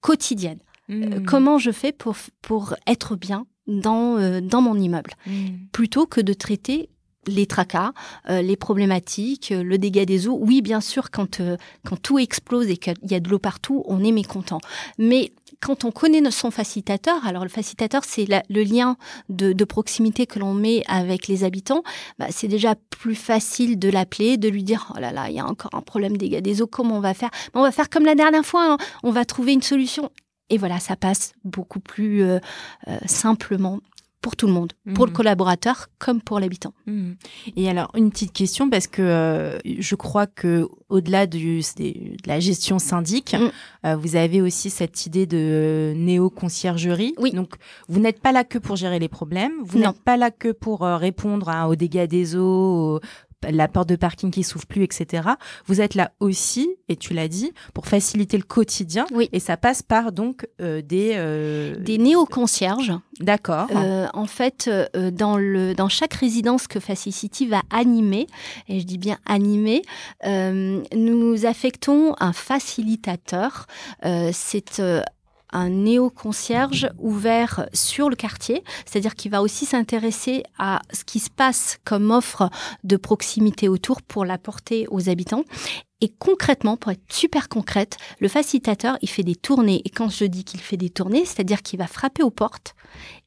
[0.00, 0.58] quotidienne.
[0.88, 1.24] Mhm.
[1.24, 5.32] comment je fais pour, pour être bien dans, euh, dans mon immeuble, mmh.
[5.72, 6.90] plutôt que de traiter
[7.28, 7.92] les tracas,
[8.28, 10.38] euh, les problématiques, euh, le dégât des eaux.
[10.40, 13.82] Oui, bien sûr, quand, euh, quand tout explose et qu'il y a de l'eau partout,
[13.86, 14.60] on est mécontent.
[14.98, 18.96] Mais quand on connaît son facilitateur, alors le facilitateur, c'est le lien
[19.28, 21.82] de, proximité que l'on met avec les habitants,
[22.18, 25.40] bah, c'est déjà plus facile de l'appeler, de lui dire, oh là là, il y
[25.40, 27.30] a encore un problème dégâts des eaux, comment on va faire?
[27.54, 28.78] On va faire comme la dernière fois, hein.
[29.02, 30.10] on va trouver une solution.
[30.50, 32.22] Et voilà, ça passe beaucoup plus
[33.06, 33.80] simplement
[34.24, 35.16] pour tout le monde, pour le mhm.
[35.18, 36.72] collaborateur comme pour l'habitant.
[36.86, 37.16] Mhm.
[37.56, 41.60] Et alors une petite question parce que euh, je crois que au-delà de
[42.26, 43.50] la gestion syndic, mm.
[43.84, 47.14] euh, vous avez aussi cette idée de néo-conciergerie.
[47.18, 47.32] Oui.
[47.32, 47.56] Donc
[47.88, 50.84] vous n'êtes pas là que pour gérer les problèmes, vous n'êtes pas là que pour
[50.84, 53.00] euh, répondre aux dégâts des eaux,
[53.50, 55.28] la porte de parking qui s'ouvre plus, etc.
[55.66, 59.06] Vous êtes là aussi, et tu l'as dit, pour faciliter le quotidien.
[59.12, 59.28] Oui.
[59.32, 62.92] Et ça passe par donc euh, des euh, des néo-concierges.
[63.20, 63.68] D'accord.
[63.74, 64.70] Euh, en fait,
[65.12, 68.26] dans le dans chaque résidence que Facility va animer,
[68.68, 69.82] et je dis bien animer,
[70.24, 73.66] nous affectons un facilitateur.
[74.02, 74.82] C'est
[75.54, 81.30] un néo-concierge ouvert sur le quartier, c'est-à-dire qu'il va aussi s'intéresser à ce qui se
[81.30, 82.50] passe comme offre
[82.82, 85.44] de proximité autour pour l'apporter aux habitants.
[86.00, 89.80] Et concrètement, pour être super concrète, le facilitateur, il fait des tournées.
[89.84, 92.74] Et quand je dis qu'il fait des tournées, c'est-à-dire qu'il va frapper aux portes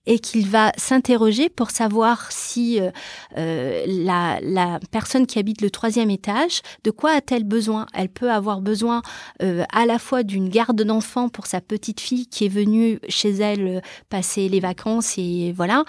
[0.08, 2.90] et qu'il va s'interroger pour savoir si euh,
[3.38, 7.86] euh, la, la, personne qui habite le troisième étage, de quoi a-t-elle besoin?
[7.94, 9.02] Elle peut avoir besoin
[9.44, 13.32] euh, à la fois d'une garde d'enfant pour sa petite fille qui est venue chez
[13.32, 15.84] elle passer les vacances et voilà,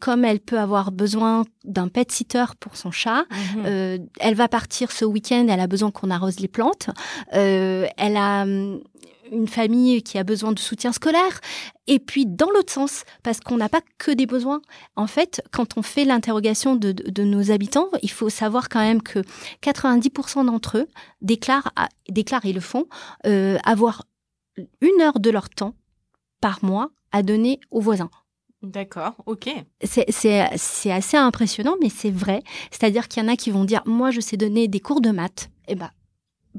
[0.00, 3.24] comme elle peut avoir besoin d'un pet sitter pour son chat.
[3.56, 4.06] Mhm.
[4.20, 6.90] elle va partir ce week-end, elle a besoin qu'on arrose les plantes.
[7.32, 8.80] elle a hum,
[9.30, 11.40] une famille qui a besoin de soutien scolaire,
[11.86, 14.60] et puis dans l'autre sens, parce qu'on n'a pas que des besoins.
[14.96, 19.20] En fait, quand on fait l'interrogation de, nos habitants, il faut savoir quand même que
[19.62, 20.88] 90% d'entre eux
[21.20, 21.72] déclarent,
[22.08, 22.86] déclarent et le font,
[23.26, 24.04] euh, avoir
[24.80, 25.74] une heure de leur temps
[26.40, 28.10] par mois à donner aux voisins.
[28.62, 29.48] D'accord, ok.
[29.82, 32.42] C'est assez impressionnant, mais c'est vrai.
[32.70, 35.10] C'est-à-dire qu'il y en a qui vont dire, moi je sais donner des cours de
[35.10, 35.50] maths.
[35.68, 35.90] Eh ben,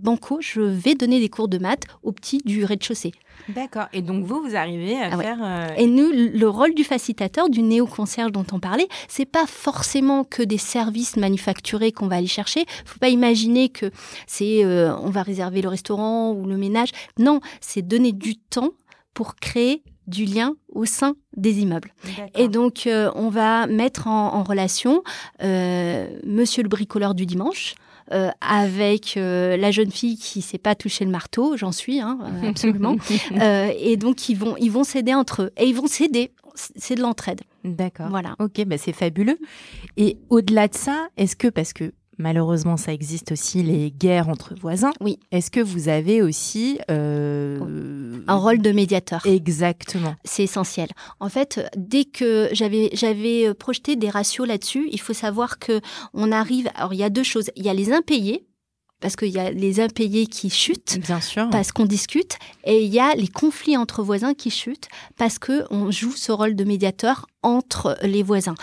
[0.02, 3.14] banco, je vais donner des cours de maths aux petits du rez-de-chaussée.
[3.50, 3.86] D'accord.
[3.94, 5.38] Et donc vous, vous arrivez à ah faire.
[5.42, 10.24] Euh, Et nous, le rôle du facilitateur, du néo-concierge dont on parlait, c'est pas forcément
[10.24, 12.66] que des services manufacturés qu'on va aller chercher.
[12.86, 13.92] Faut pas imaginer que
[14.26, 16.90] c'est euh, on va réserver le restaurant ou le ménage.
[17.18, 18.72] Non, c'est donner du temps
[19.14, 21.94] pour créer du lien au sein des immeubles.
[22.36, 25.04] Et donc, euh, on va mettre en, en relation
[25.42, 27.76] Monsieur le bricoleur du dimanche,
[28.12, 32.20] euh, avec euh, la jeune fille qui s'est pas touché le marteau, j'en suis, hein,
[32.24, 32.96] euh, absolument.
[33.80, 35.52] et donc, ils vont ils vont s'aider entre eux.
[35.58, 36.32] Et ils vont s'aider.
[36.56, 37.41] C'est de l'entraide.
[37.63, 38.08] D'accord.
[38.10, 38.36] Voilà.
[38.39, 39.38] Ok, bah c'est fabuleux.
[39.96, 44.56] Et au-delà de ça, est-ce que, parce que Malheureusement, ça existe aussi les guerres entre
[44.56, 44.92] voisins.
[45.02, 45.20] Oui.
[45.32, 50.16] Est-ce que vous avez aussi euh, un rôle de médiateur Exactement.
[50.24, 50.90] C'est essentiel.
[51.20, 55.82] En fait, dès que j'avais j'avais projeté des ratios là-dessus, il faut savoir que
[56.14, 56.70] on arrive.
[56.76, 57.52] Alors, il y a deux choses.
[57.56, 58.48] Il y a les impayés
[59.00, 62.92] parce qu'il y a les impayés qui chutent, bien sûr, parce qu'on discute, et il
[62.92, 66.64] y a les conflits entre voisins qui chutent parce que on joue ce rôle de
[66.64, 68.56] médiateur entre les voisins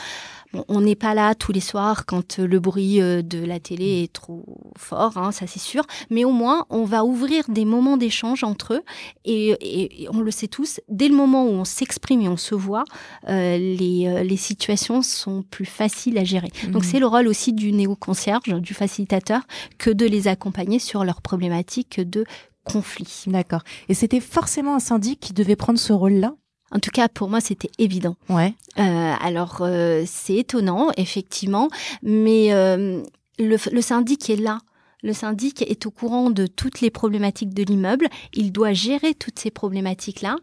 [0.69, 4.05] on n'est pas là tous les soirs quand euh, le bruit euh, de la télé
[4.05, 4.45] est trop
[4.77, 5.85] fort, hein, ça c'est sûr.
[6.11, 8.83] Mais au moins, on va ouvrir des moments d'échange entre eux.
[9.25, 12.85] Et, on le sait tous, dès le moment où on s'exprime et on se voit,
[13.29, 16.51] euh, les, situations sont plus faciles à gérer.
[16.69, 16.91] Donc mhm.
[16.91, 19.43] c'est le rôle aussi du néo-concierge, du facilitateur,
[19.79, 22.25] que de les accompagner sur leurs problématiques de
[22.65, 23.25] conflit.
[23.27, 23.63] D'accord.
[23.89, 26.35] Et c'était forcément un syndic qui devait prendre ce rôle-là?
[26.75, 28.17] En tout cas, pour moi, c'était évident.
[28.29, 28.53] Ouais.
[28.79, 31.69] Euh, alors, euh, c'est étonnant, effectivement,
[32.03, 33.01] mais euh,
[33.39, 34.59] le, le syndic est là.
[35.05, 38.09] Le syndic est au courant de toutes les problématiques de l'immeuble.
[38.33, 40.37] Il doit gérer toutes ces problématiques-là.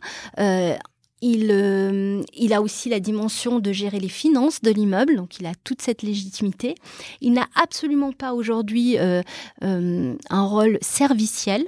[1.24, 5.54] il, il a aussi la dimension de gérer les finances de l'immeuble, donc il a
[5.64, 6.76] toute cette légitimité.
[7.22, 11.66] Il n'a absolument pas aujourd'hui un rôle serviciel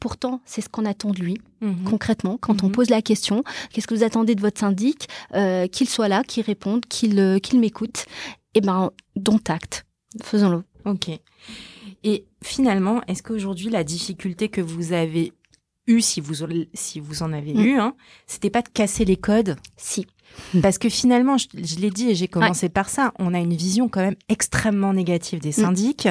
[0.00, 1.84] Pourtant, c'est ce qu'on attend de lui, mhm.
[1.84, 2.72] concrètement, quand on mhm.
[2.72, 6.44] pose la question, qu'est-ce que vous attendez de votre syndic euh, Qu'il soit là, qu'il
[6.44, 8.06] réponde, qu'il euh, qu'il m'écoute?
[8.54, 9.86] Eh ben, dont acte.
[10.22, 10.62] Faisons-le.
[10.84, 11.10] Ok.
[12.04, 15.32] Et finalement, est-ce qu'aujourd'hui, la difficulté que vous avez
[15.86, 17.60] eue, si vous, si vous en avez mm.
[17.60, 17.94] eu, hein,
[18.26, 19.56] c'était pas de casser les codes?
[19.76, 20.06] Si.
[20.60, 21.48] Parce que finalement, je,
[21.80, 25.40] l'ai dit et j'ai commencé par ça, on a une vision quand même extrêmement négative
[25.40, 26.08] des syndics.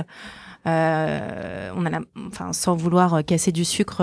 [0.68, 4.02] Euh, on a, enfin, sans vouloir casser du sucre,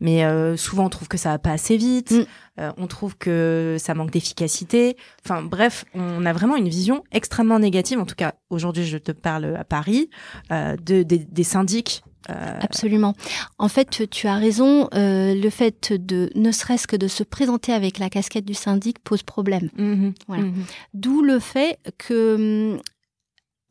[0.00, 2.12] mais souvent on trouve que ça va pas assez vite.
[2.12, 2.62] Mm.
[2.76, 4.96] on trouve que ça manque d'efficacité.
[5.24, 7.98] Enfin bref, on a vraiment une vision extrêmement négative.
[7.98, 10.10] En tout cas, aujourd'hui, je te parle à Paris
[10.50, 13.14] de, des syndics euh, Absolument.
[13.58, 14.88] En fait, tu as raison.
[14.94, 18.98] Euh, le fait de, ne serait-ce que de se présenter avec la casquette du syndic
[19.00, 19.70] pose problème.
[19.76, 20.14] Mhm.
[20.28, 20.64] Mhm.
[20.94, 22.78] D'où le fait que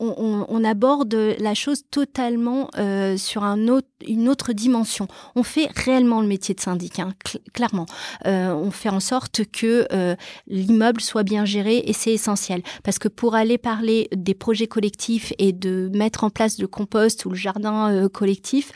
[0.02, 5.08] on, aborde la chose totalement euh, sur un autre, une autre dimension.
[5.36, 7.14] On fait réellement le métier de syndic, hein,
[7.54, 7.86] clairement.
[8.26, 10.16] Euh, on fait en sorte que euh,
[10.48, 12.62] l'immeuble soit bien géré et c'est essentiel.
[12.84, 17.26] Parce que pour aller parler des projets collectifs et de mettre en place le compost
[17.26, 18.72] ou le jardin collectif,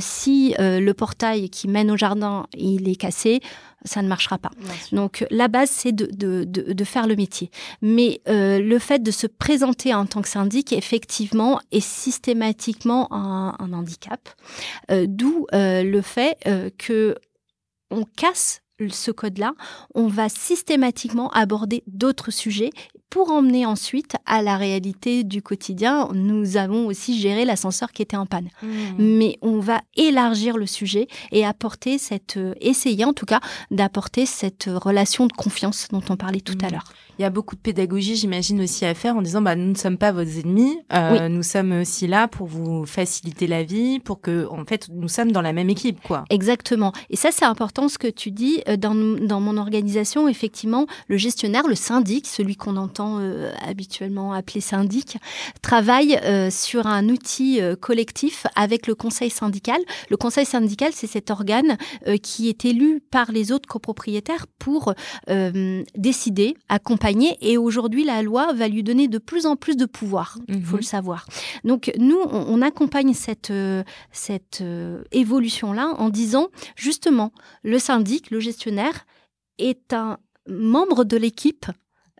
[0.00, 3.40] si le portail qui mène au jardin il est cassé,
[3.84, 4.50] ça ne marchera pas.
[4.92, 7.50] Donc la base, c'est de, de, de, faire le métier.
[7.80, 13.54] Mais euh, le fait de se présenter en tant que syndic, effectivement, est systématiquement un,
[13.58, 14.20] un handicap.
[14.90, 17.16] Euh, D'où euh, le fait euh, que
[17.90, 19.54] on casse ce code-là,
[19.94, 22.70] on va systématiquement aborder d'autres sujets
[23.10, 26.08] pour emmener ensuite à la réalité du quotidien.
[26.12, 28.50] Nous avons aussi géré l'ascenseur qui était en panne.
[28.62, 28.68] Mmh.
[28.98, 33.40] Mais on va élargir le sujet et apporter cette, essayer en tout cas
[33.72, 36.72] d'apporter cette relation de confiance dont on parlait tout à mmh.
[36.72, 36.92] l'heure.
[37.18, 39.74] Il y a beaucoup de pédagogie, j'imagine, aussi à faire en disant, bah, nous ne
[39.74, 44.20] sommes pas vos ennemis, euh, nous sommes aussi là pour vous faciliter la vie, pour
[44.20, 46.24] que, en fait, nous sommes dans la même équipe, quoi.
[46.30, 46.92] Exactement.
[47.10, 48.62] Et ça, c'est important ce que tu dis.
[48.68, 54.32] Euh, dans, dans mon organisation, effectivement, le gestionnaire, le syndic, celui qu'on entend euh, habituellement
[54.32, 55.18] appeler syndic,
[55.60, 59.80] travaille sur un outil collectif avec le conseil syndical.
[60.08, 61.76] Le conseil syndical, c'est cet organe
[62.22, 64.94] qui est élu par les autres copropriétaires pour
[65.96, 67.07] décider, accompagner
[67.40, 70.38] et aujourd'hui, la loi va lui donner de plus en plus de pouvoir.
[70.48, 70.80] Il faut mhm.
[70.80, 71.26] le savoir.
[71.64, 78.40] Donc, nous, on, accompagne cette, euh, cette euh, évolution-là en disant, justement, le syndic, le
[78.40, 79.06] gestionnaire,
[79.58, 80.18] est un
[80.48, 81.66] membre de l'équipe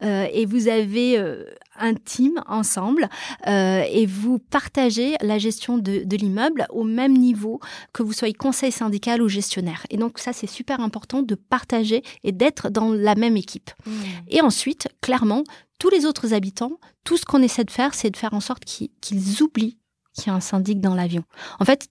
[0.02, 1.44] euh, et vous avez euh,
[1.78, 3.08] un team ensemble
[3.46, 7.60] euh, et vous partagez la gestion de, l'immeuble au même niveau
[7.92, 9.86] que vous soyez conseil syndical ou gestionnaire.
[9.90, 13.70] Et donc ça, c'est super important de partager et d'être dans la même équipe.
[13.86, 13.92] Mmh.
[14.28, 15.44] Et ensuite, clairement,
[15.78, 16.72] tous les autres habitants,
[17.04, 19.78] tout ce qu'on essaie de faire, c'est de faire en sorte qu'ils oublient
[20.14, 21.22] qu'il y a un syndic dans l'avion.
[21.60, 21.88] En fait,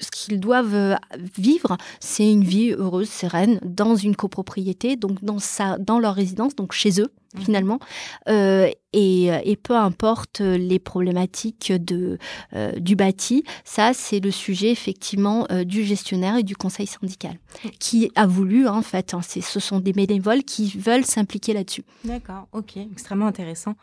[0.00, 0.94] ce qu'ils doivent euh,
[1.38, 6.54] vivre, c'est une vie heureuse, sereine, dans une copropriété, donc dans, sa, dans leur résidence,
[6.54, 7.40] donc chez eux, mmh.
[7.40, 7.78] finalement.
[8.28, 12.18] Euh, et, et, peu importe les problématiques de,
[12.54, 17.38] euh, du bâti, ça, c'est le sujet, effectivement, du gestionnaire et du conseil syndical,
[17.78, 21.84] qui a voulu, en fait, hein, ce sont des bénévoles qui veulent s'impliquer là-dessus.
[22.04, 23.74] D'accord, ok, extrêmement intéressant.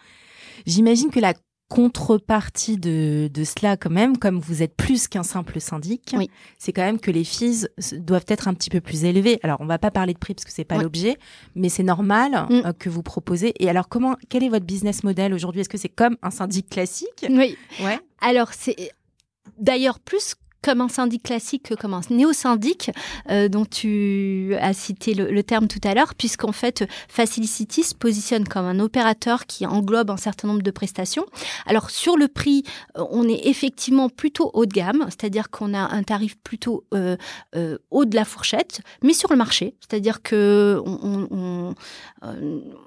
[0.65, 1.33] J'imagine que la
[1.73, 6.15] contrepartie de, de cela quand même, comme vous êtes plus qu'un simple syndic,
[6.59, 9.39] c'est quand même que les fees doivent être un petit peu plus élevées.
[9.41, 11.17] Alors on va pas parler de prix parce que c'est pas l'objet,
[11.55, 12.61] mais c'est normal mm.
[12.65, 13.55] euh, que vous proposez.
[13.59, 15.61] Et alors comment, quel est votre business model aujourd'hui?
[15.61, 17.25] Est-ce que c'est comme un syndic classique?
[17.27, 17.57] Oui.
[17.81, 17.99] Ouais.
[18.21, 18.91] Alors c'est
[19.57, 22.91] d'ailleurs plus comme un syndic classique que comme un néo-syndic,
[23.29, 28.47] euh, dont tu as cité le, terme tout à l'heure, puisqu'en fait, Facilicity se positionne
[28.47, 31.25] comme un opérateur qui englobe un certain nombre de prestations.
[31.65, 32.63] Alors, sur le prix,
[32.97, 37.17] euh, on est effectivement plutôt haut de gamme, c'est-à-dire qu'on a un tarif plutôt euh,
[37.55, 41.75] euh, haut de la fourchette, mais sur le marché, c'est-à-dire que on, on,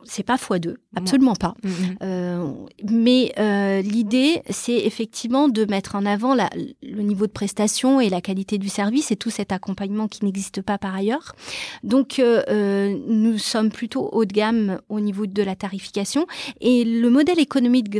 [0.04, 1.54] c'est pas x2, absolument pas.
[1.62, 2.54] Mm-hmm.
[2.90, 6.48] mais l'idée, c'est effectivement de mettre en avant la,
[6.82, 7.65] le niveau de prestation
[8.00, 11.34] et la qualité du service et tout cet accompagnement qui n'existe pas par ailleurs.
[11.82, 16.26] Donc, euh, euh, nous sommes plutôt haut de gamme au niveau de la tarification
[16.60, 17.90] et le modèle économique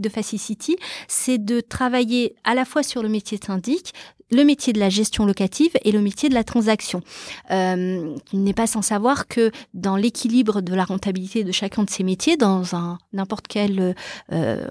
[0.00, 0.76] de Facility,
[1.08, 3.92] c'est de travailler à la fois sur le métier syndic,
[4.30, 7.02] le métier de la gestion locative et le métier de la transaction.
[7.50, 11.90] Euh, il n'est pas sans savoir que dans l'équilibre de la rentabilité de chacun de
[11.90, 13.94] ces métiers, dans un n'importe quel
[14.32, 14.66] euh,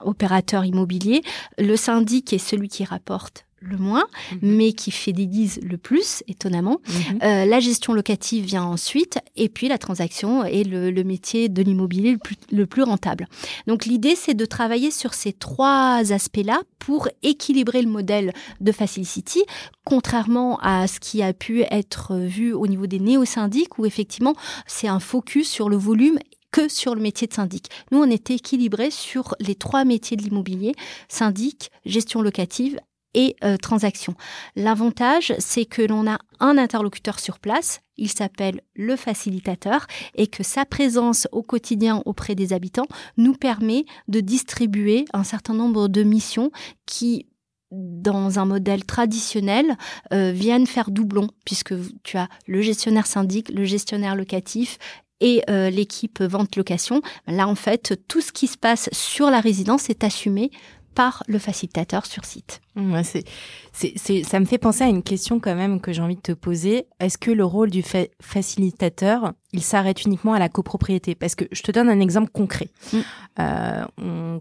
[0.00, 1.22] opérateur immobilier,
[1.58, 4.38] le syndic est celui qui rapporte le moins, mhm.
[4.42, 6.80] mais qui fidélise le plus, étonnamment.
[6.88, 7.18] Mhm.
[7.22, 12.12] Euh, la gestion locative vient ensuite, et puis la transaction est le, métier de l'immobilier
[12.12, 13.26] le plus, le plus, rentable.
[13.66, 19.42] Donc l'idée, c'est de travailler sur ces trois aspects-là pour équilibrer le modèle de Facility,
[19.84, 24.34] contrairement à ce qui a pu être vu au niveau des néo-syndics, où effectivement,
[24.66, 26.18] c'est un focus sur le volume
[26.50, 27.70] que sur le métier de syndic.
[27.90, 30.74] Nous, on était équilibré sur les trois métiers de l'immobilier,
[31.08, 32.80] syndic, gestion locative
[33.14, 34.14] et transactions.
[34.54, 40.42] L'avantage, c'est que l'on a un interlocuteur sur place, il s'appelle le facilitateur, et que
[40.42, 42.86] sa présence au quotidien auprès des habitants
[43.16, 46.50] nous permet de distribuer un certain nombre de missions
[46.86, 47.26] qui
[47.70, 49.76] dans un modèle traditionnel,
[50.12, 54.78] euh, viennent faire doublon, puisque tu as le gestionnaire syndic, le gestionnaire locatif
[55.20, 57.02] et euh, l'équipe vente-location.
[57.26, 60.50] Là, en fait, tout ce qui se passe sur la résidence est assumé
[60.94, 62.60] par le facilitateur sur site.
[62.76, 66.32] Ouais, ça me fait penser à une question quand même que j'ai envie de te
[66.32, 66.86] poser.
[67.00, 67.82] Est-ce que le rôle du
[68.20, 71.14] facilitateur, il s'arrête uniquement à la copropriété?
[71.14, 72.70] Parce que je te donne un exemple concret.
[72.92, 72.98] Mm.
[73.40, 73.84] Euh,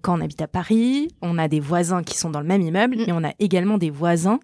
[0.02, 2.98] quand on habite à Paris, on a des voisins qui sont dans le même immeuble
[2.98, 3.06] mm.
[3.08, 4.40] et on a également des voisins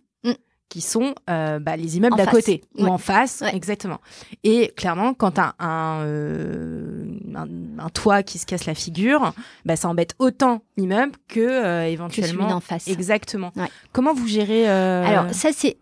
[0.73, 3.99] qui sont euh, bah, les immeubles d'à côté ou en face, exactement.
[4.43, 7.05] Et clairement, quand tu as euh,
[7.35, 7.47] un,
[7.77, 12.47] un, toit qui se casse la figure, bah, ça embête autant l'immeuble que euh, éventuellement
[12.47, 12.87] en face.
[12.87, 13.51] Exactement.
[13.91, 15.77] Comment vous gérez Alors ça c'est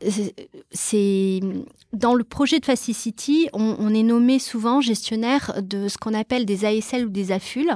[0.71, 1.39] c'est
[1.93, 6.45] dans le projet de Facility, on, on, est nommé souvent gestionnaire de ce qu'on appelle
[6.45, 7.75] des ASL ou des AFUL,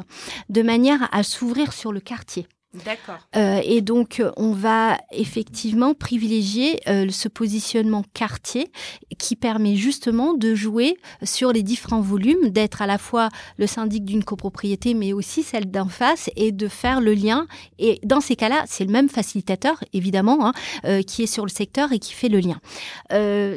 [0.49, 2.47] de manière à s'ouvrir sur le quartier.
[2.84, 3.19] D'accord.
[3.36, 8.71] Euh, et donc, on va effectivement privilégier euh, ce positionnement quartier
[9.17, 14.03] qui permet justement de jouer sur les différents volumes, d'être à la fois le syndic
[14.03, 17.47] d'une copropriété, mais aussi celle d'en face, et de faire le lien.
[17.80, 20.53] Et dans ces cas-là, c'est le même facilitateur, évidemment, hein,
[20.86, 22.59] euh, qui est sur le secteur et qui fait le lien.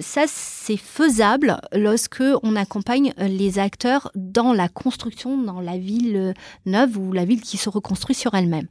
[0.01, 6.35] ça, c'est faisable lorsque on accompagne les acteurs dans la construction, dans la ville
[6.67, 8.69] neuve ou la ville qui se reconstruit sur elle-même.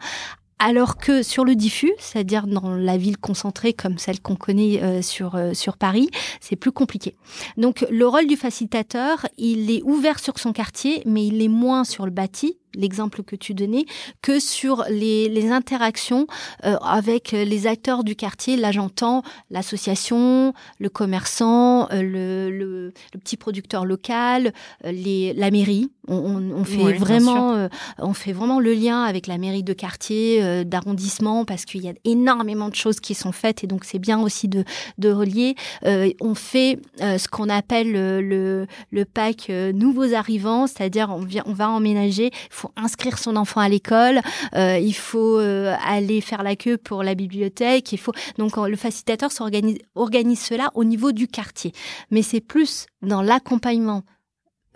[0.60, 5.02] Alors que sur le diffus, c'est-à-dire dans la ville concentrée comme celle qu'on connaît euh,
[5.04, 6.10] sur, euh, sur Paris,
[6.42, 7.16] c'est plus compliqué.
[7.58, 11.84] Donc le rôle du facilitateur, il est ouvert sur son quartier, mais il est moins
[11.84, 13.86] sur le bâti, l'exemple que tu donnais,
[14.22, 16.28] que sur les, les interactions
[16.66, 18.56] euh, avec les acteurs du quartier.
[18.56, 24.54] Là, j'entends l'association, le commerçant, euh, le, le, le, petit producteur local,
[24.86, 25.92] euh, les, la mairie.
[26.08, 27.68] On, on, on fait vraiment,
[27.98, 31.94] on fait vraiment le lien avec la mairie de quartier, d'arrondissement, parce qu'il y a
[32.06, 34.64] énormément de choses qui sont faites et donc c'est bien aussi de,
[35.00, 35.56] de relier.
[35.84, 41.70] on fait ce qu'on appelle le, le, pack nouveaux arrivants, c'est-à-dire on, vient, on va
[41.70, 42.32] emménager.
[42.50, 44.22] faut inscrire son enfant à l'école,
[44.56, 48.76] euh, il faut euh, aller faire la queue pour la bibliothèque, il faut donc le
[48.76, 51.72] facilitateur s'organise organise cela au niveau du quartier.
[52.12, 54.04] Mais c'est plus dans l'accompagnement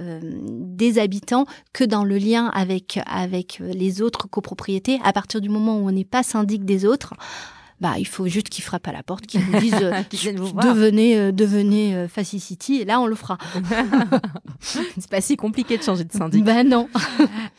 [0.01, 4.99] euh, des habitants que dans le lien avec avec les autres copropriétés.
[5.03, 7.13] À partir du moment où on n'est pas syndic des autres,
[7.81, 11.31] bah, il faut juste qu'ils frappent à la porte, qu'ils nous disent euh, devenez, euh,
[11.31, 13.39] devenez euh, Facility, et là on le fera.
[14.59, 16.43] c'est pas si compliqué de changer de syndic.
[16.43, 16.87] Ben non.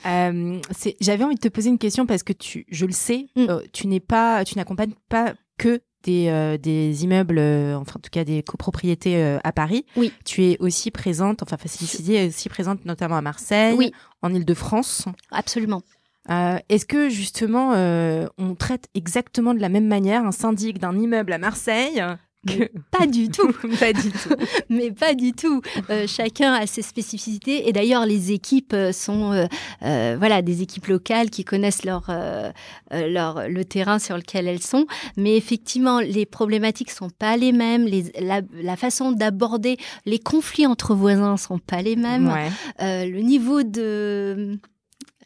[1.00, 3.46] J'avais envie de te poser une question parce que tu, je le sais, mm.
[3.72, 8.44] tu n'es pas, tu n'accompagnes pas que des, des, immeubles, enfin en tout cas des
[8.44, 9.86] copropriétés à Paris.
[9.96, 10.12] Oui.
[10.24, 13.92] Tu es aussi présente, enfin Facility est aussi présente notamment à Marseille, oui.
[14.22, 15.06] en Ile-de-France.
[15.32, 15.82] Absolument.
[16.30, 20.96] Euh, Est-ce que justement euh, on traite exactement de la même manière un syndic d'un
[20.96, 22.02] immeuble à Marseille
[22.90, 24.34] Pas du tout, pas du tout.
[24.68, 25.62] Mais pas du tout.
[25.90, 29.46] Euh, chacun a ses spécificités et d'ailleurs les équipes sont
[29.84, 32.50] euh, voilà des équipes locales qui connaissent leur euh,
[32.90, 34.86] leur le terrain sur lequel elles sont.
[35.16, 40.66] Mais effectivement les problématiques sont pas les mêmes, les, la, la façon d'aborder les conflits
[40.66, 42.26] entre voisins sont pas les mêmes.
[42.28, 43.06] Ouais.
[43.08, 44.58] le niveau de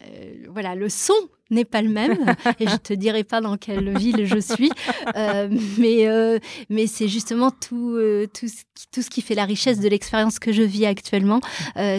[0.02, 1.14] euh, voilà, le son
[1.50, 4.70] n'est pas le même et je te dirai pas dans quelle ville je suis
[5.16, 6.38] euh, mais euh,
[6.70, 9.88] mais c'est justement tout euh, tout ce qui, tout ce qui fait la richesse de
[9.88, 11.40] l'expérience que je vis actuellement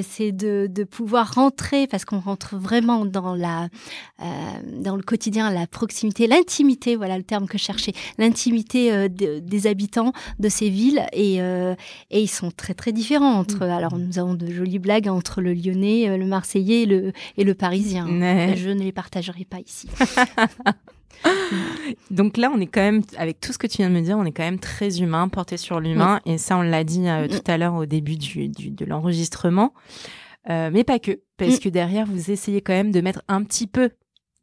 [0.04, 3.70] c'est de, de pouvoir rentrer parce qu'on rentre vraiment dans la
[4.20, 9.68] dans le quotidien la proximité l'intimité voilà le terme que je cherchais l'intimité de, des
[9.68, 13.72] habitants de ces villes et et ils sont très très différents entre mmh.
[13.72, 17.54] alors nous avons de jolies blagues entre le lyonnais le marseillais et le et le
[17.54, 19.88] parisien je ne les partagerai pas ici.
[22.12, 24.18] Donc là, on est quand même, avec tout ce que tu viens de me dire,
[24.18, 26.22] on est quand même très humain, porté sur l'humain.
[26.26, 26.34] Oui.
[26.34, 29.74] Et ça, on l'a dit euh, tout à l'heure au début du, du de l'enregistrement.
[30.50, 31.60] Euh, mais pas que, parce mm.
[31.60, 33.90] que derrière, vous essayez quand même de mettre un petit peu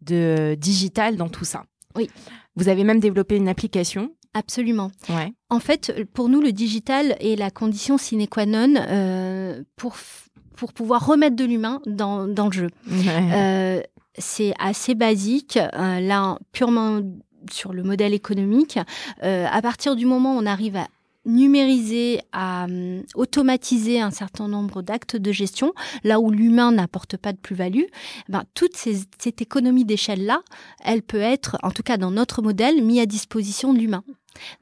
[0.02, 1.64] de digital dans tout ça.
[1.96, 2.10] Oui.
[2.56, 4.10] Vous avez même développé une application.
[4.34, 4.90] Absolument.
[5.08, 5.32] Ouais.
[5.48, 9.96] En fait, pour nous, le digital est la condition sine qua non euh, pour
[10.56, 12.68] pour pouvoir remettre de l'humain dans, dans le jeu.
[12.88, 13.32] Ouais.
[13.32, 13.82] Euh,
[14.18, 15.56] c'est assez basique.
[15.56, 17.00] Euh, là, purement
[17.50, 18.78] sur le modèle économique,
[19.22, 20.86] euh, à partir du moment où on arrive à
[21.26, 25.72] numériser, à um, automatiser un certain nombre d'actes de gestion,
[26.04, 27.84] là où l'humain n'apporte pas de plus-value,
[28.28, 30.42] ben, toute cette économie d'échelle-là,
[30.84, 34.04] elle peut être, en tout cas dans notre modèle, mise à disposition de l'humain.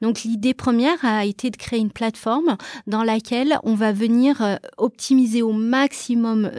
[0.01, 2.57] Donc l'idée première a été de créer une plateforme
[2.87, 6.51] dans laquelle on va venir euh, optimiser au maximum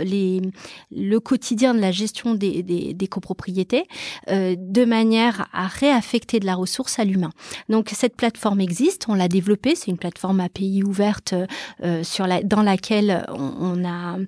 [0.91, 3.85] le quotidien de la gestion des, copropriétés
[4.31, 7.31] euh, de manière à réaffecter de la ressource à l'humain.
[7.69, 11.35] Donc cette plateforme existe, on l'a développée, c'est une plateforme API ouverte
[11.83, 12.03] euh,
[12.45, 14.19] dans laquelle on, a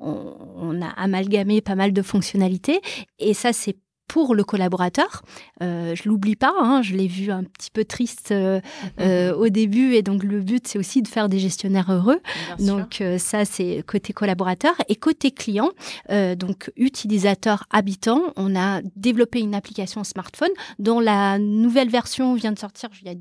[0.00, 2.80] on, a amalgamé pas mal de fonctionnalités
[3.18, 3.76] et ça c'est
[4.08, 5.22] pour le collaborateur.
[5.62, 8.60] Euh, je l'oublie pas, hein, je l'ai vu un petit peu triste euh,
[9.00, 12.20] euh, au début et donc le but c'est aussi de faire des gestionnaires heureux.
[12.58, 15.70] donc euh, ça c'est côté collaborateur et côté client,
[16.08, 22.58] donc utilisateur habitant, on a développé une application smartphone dont la nouvelle version vient de
[22.58, 23.14] sortir il y a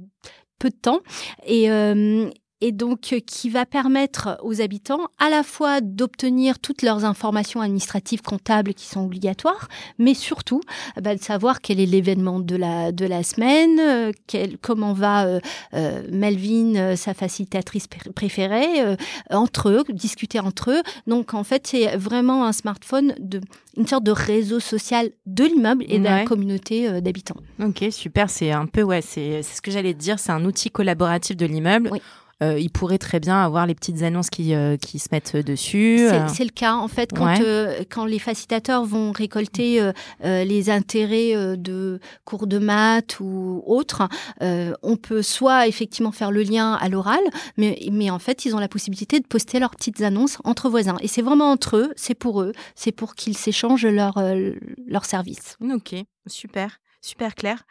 [0.59, 0.99] peu de temps
[1.45, 1.69] et,
[2.61, 7.61] et donc euh, qui va permettre aux habitants à la fois d'obtenir toutes leurs informations
[7.61, 9.67] administratives comptables qui sont obligatoires,
[9.99, 10.61] mais surtout
[11.01, 15.25] bah, de savoir quel est l'événement de la de la semaine, euh, quel, comment va
[15.25, 15.39] euh,
[15.73, 18.95] euh Melvin, sa facilitatrice préférée,
[19.29, 20.81] entre eux, discuter entre eux.
[21.07, 23.41] Donc en fait, c'est vraiment un smartphone de
[23.77, 27.35] une sorte de réseau social de l'immeuble et de la communauté d'habitants.
[27.61, 28.29] Ok, super.
[28.29, 30.19] C'est un peu ouais, c'est ce que j'allais te dire.
[30.19, 31.89] C'est un outil collaboratif de l'immeuble.
[31.91, 32.01] Oui
[32.43, 36.07] euh, il pourrait très bien avoir les petites annonces qui, euh, qui se mettent dessus.
[36.27, 41.55] C'est le cas en fait quand, euh, quand les facilitateurs vont récolter euh, les intérêts
[41.57, 44.07] de cours de maths ou autres,
[44.41, 47.21] on peut soit effectivement faire le lien à l'oral,
[47.57, 50.97] mais, mais en fait ils ont la possibilité de poster leurs petites annonces entre voisins.
[51.01, 54.21] Et c'est vraiment entre eux, c'est pour eux, c'est pour qu'ils s'échangent leurs
[54.87, 55.57] leur services.
[55.61, 55.95] Ok,
[56.27, 57.65] super super clair.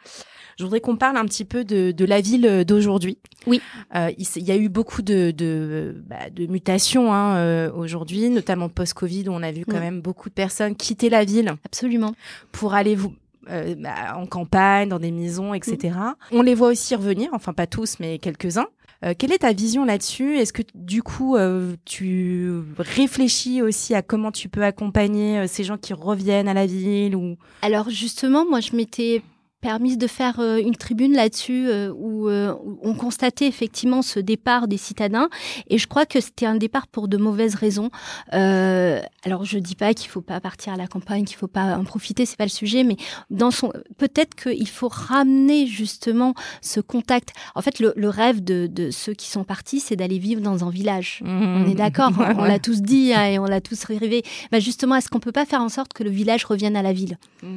[0.57, 3.17] Je voudrais qu'on parle un petit peu de, de la ville d'aujourd'hui.
[3.45, 3.61] Oui.
[3.93, 8.69] Euh, il, y a eu beaucoup de, de, bah, de mutations hein, euh, aujourd'hui, notamment
[8.69, 11.53] post-Covid, où on a vu quand même beaucoup de personnes quitter la ville.
[11.65, 12.15] Absolument.
[12.53, 13.13] Pour aller vous,
[13.49, 15.97] euh, bah, en campagne, dans des maisons, etc.
[16.31, 18.67] On les voit aussi revenir, enfin pas tous, mais quelques-uns.
[19.03, 20.37] Euh, quelle est ta vision là-dessus?
[20.37, 25.63] Est-ce que du coup, euh, tu réfléchis aussi à comment tu peux accompagner euh, ces
[25.63, 27.37] gens qui reviennent à la ville ou?
[27.61, 29.21] Alors justement, moi, je m'étais
[29.65, 34.67] permis de faire euh, une tribune là-dessus euh, euh, où, on constatait effectivement ce départ
[34.67, 35.27] des citadins
[35.71, 37.89] et je crois que c'était un départ pour de mauvaises raisons.
[38.31, 41.83] alors je dis pas qu'il faut pas partir à la campagne, qu'il faut pas en
[41.83, 42.95] profiter, c'est pas le sujet, mais
[43.31, 47.29] dans son peut-être qu'il faut ramener justement ce contact.
[47.55, 50.69] En fait, le, rêve de, de, ceux qui sont partis, c'est d'aller vivre dans un
[50.69, 51.21] village.
[51.23, 51.63] Mmh.
[51.63, 54.23] On est d'accord, on, l'a tous dit hein, et on l'a tous rêvé.
[54.51, 56.93] Bah justement, est-ce qu'on peut pas faire en sorte que le village revienne à la
[56.93, 57.17] ville?
[57.41, 57.47] Mmh.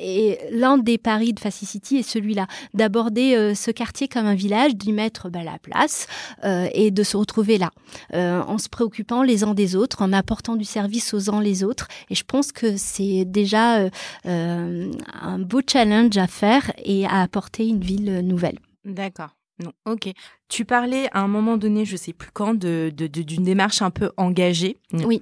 [0.00, 4.74] Et l'un des paris de City est celui-là, d'aborder euh, ce quartier comme un village,
[4.74, 6.06] d'y mettre bah, la place
[6.44, 7.70] euh, et de se retrouver là,
[8.14, 11.64] euh, en se préoccupant les uns des autres, en apportant du service aux uns les
[11.64, 11.88] autres.
[12.10, 13.88] Et je pense que c'est déjà
[14.24, 18.58] un beau challenge à faire et à apporter une ville nouvelle.
[18.84, 19.30] D'accord.
[19.62, 20.10] Non, ok.
[20.48, 24.10] Tu parlais à un moment donné, je sais plus quand, de, d'une démarche un peu
[24.16, 24.76] engagée.
[24.92, 25.20] Oui.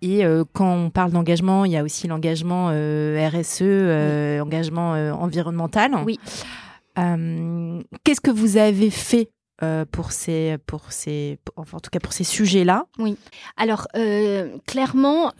[0.00, 4.92] Et euh, quand on parle d'engagement, il y a aussi l'engagement euh, RSE, euh, engagement
[4.92, 5.92] environnemental.
[6.04, 6.18] Oui.
[8.04, 9.30] Qu'est-ce que vous avez fait
[9.92, 12.86] pour ces, pour ces, en tout cas pour ces sujets-là?
[12.98, 13.16] Oui.
[13.56, 13.86] Alors
[14.66, 15.32] clairement,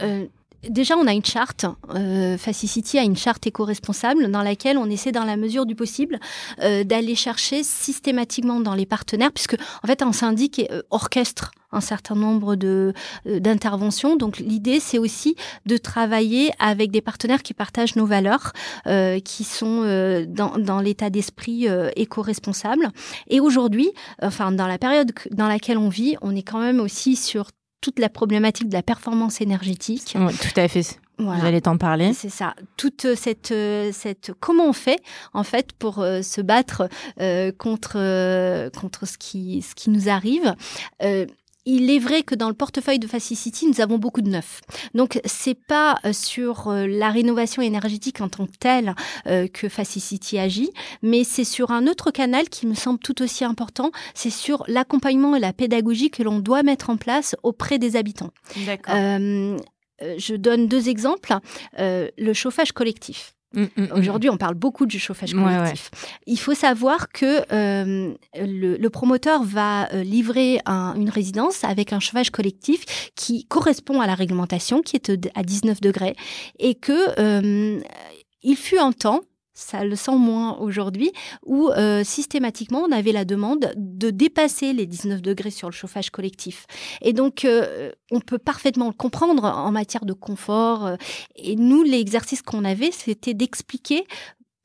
[0.63, 1.67] Déjà, on a une charte.
[1.95, 6.19] Euh, Facicity a une charte éco-responsable dans laquelle on essaie, dans la mesure du possible,
[6.63, 11.81] euh, d'aller chercher systématiquement dans les partenaires, puisque en fait, un syndic euh, orchestre un
[11.81, 12.93] certain nombre de
[13.27, 14.17] euh, d'interventions.
[14.17, 15.37] Donc, l'idée, c'est aussi
[15.67, 18.53] de travailler avec des partenaires qui partagent nos valeurs,
[18.87, 22.89] euh, qui sont euh, dans, dans l'état d'esprit éco-responsable.
[23.29, 23.91] Et aujourd'hui,
[24.23, 27.51] enfin, dans la période dans laquelle on vit, on est quand même aussi sur
[27.81, 30.15] toute la problématique de la performance énergétique.
[30.15, 30.99] tout à fait.
[31.19, 31.43] Voilà.
[31.43, 32.13] J'allais t'en parler.
[32.13, 32.55] C'est ça.
[32.77, 33.53] Toute cette,
[33.93, 35.03] cette, comment on fait
[35.35, 36.89] en fait pour euh, se battre
[37.21, 40.55] euh, contre euh, contre ce qui ce qui nous arrive
[41.69, 44.63] il est vrai que dans le portefeuille de Facicity, nous avons beaucoup de neufs.
[44.95, 48.95] Donc, c'est pas euh, sur euh, la rénovation énergétique en tant que telle
[49.27, 50.71] euh, que Facicity agit,
[51.03, 53.91] mais c'est sur un autre canal qui me semble tout aussi important.
[54.15, 58.31] C'est sur l'accompagnement et la pédagogie que l'on doit mettre en place auprès des habitants.
[58.65, 58.95] D'accord.
[58.95, 61.37] je donne deux exemples.
[61.77, 63.35] le chauffage collectif.
[63.55, 63.93] Mm, mm, mm.
[63.93, 65.91] Aujourd'hui, on parle beaucoup du chauffage collectif.
[66.27, 72.31] Il faut savoir que euh, le, promoteur va euh, livrer une résidence avec un chauffage
[72.31, 76.15] collectif qui correspond à la réglementation, qui est à 19 degrés,
[76.59, 77.81] et que euh,
[78.43, 79.21] il fut un temps
[79.59, 81.13] ça le sent moins aujourd'hui,
[81.45, 86.11] où euh, systématiquement on avait la demande de dépasser les 19 degrés sur le chauffage
[86.11, 86.67] collectif.
[87.03, 90.87] Et donc euh, on peut parfaitement le comprendre en matière de confort.
[90.87, 90.97] Euh,
[91.35, 94.07] et nous, l'exercice qu'on avait, c'était d'expliquer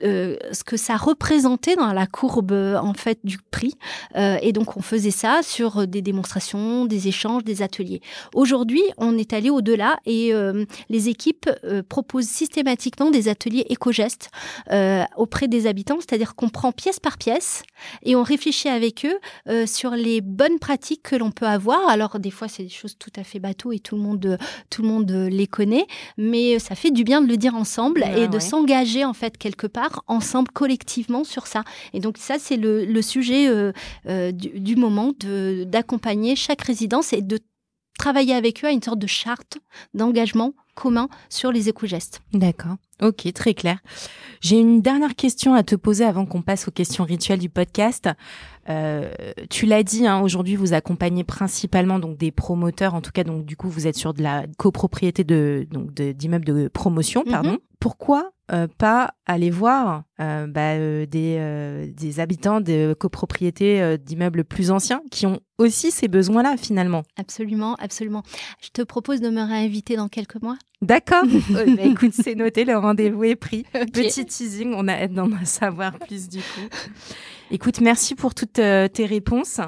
[0.04, 3.76] ce que ça représentait dans la courbe en fait du prix.
[4.16, 8.02] et donc on faisait ça sur des démonstrations, des échanges, des ateliers.
[8.34, 10.34] Aujourd'hui, on est allé au-delà et
[10.90, 11.50] les équipes
[11.90, 14.30] proposent systématiquement des ateliers éco-gestes
[15.18, 17.64] auprès des habitants, c'est-à-dire qu'on prend pièce par pièce
[18.04, 21.88] et on réfléchit avec eux sur les bonnes pratiques que l'on peut avoir.
[21.90, 24.38] Alors des fois c'est des choses tout à fait bateau et tout le monde
[24.70, 25.88] tout le monde les connaît,
[26.18, 29.68] mais ça fait du bien de le dire ensemble et de s'engager en fait quelque
[29.68, 31.64] part ensemble collectivement sur ça.
[31.94, 33.72] Et donc ça c'est le, sujet euh,
[34.08, 37.40] euh, du, du, moment d'accompagner chaque résidence et de
[37.98, 39.58] travailler avec eux à une sorte de charte
[39.94, 42.22] d'engagement commun sur les éco-gestes.
[42.34, 42.76] D'accord.
[43.02, 43.80] Ok, très clair.
[44.42, 48.10] J'ai une dernière question à te poser avant qu'on passe aux questions rituelles du podcast.
[48.70, 49.12] Euh,
[49.50, 53.46] tu l'as dit, hein, aujourd'hui vous accompagnez principalement donc des promoteurs, en tout cas donc
[53.46, 57.54] du coup vous êtes sur de la copropriété de donc d'immeubles de, promotion, pardon.
[57.54, 57.58] Mhm.
[57.80, 64.70] Pourquoi euh, pas aller voir euh, bah, euh, des, des, habitants de copropriétés d'immeubles plus
[64.70, 67.04] anciens qui ont aussi ces besoins-là finalement?
[67.18, 68.22] Absolument, absolument.
[68.62, 70.58] Je te propose de me réinviter dans quelques mois.
[70.82, 71.24] D'accord.
[71.50, 73.64] Bah, écoute, c'est noté, le rendez-vous est pris.
[73.94, 76.68] Petit teasing, on a hâte d'en savoir plus du coup.
[77.54, 79.62] Écoute, merci pour toutes tes réponses.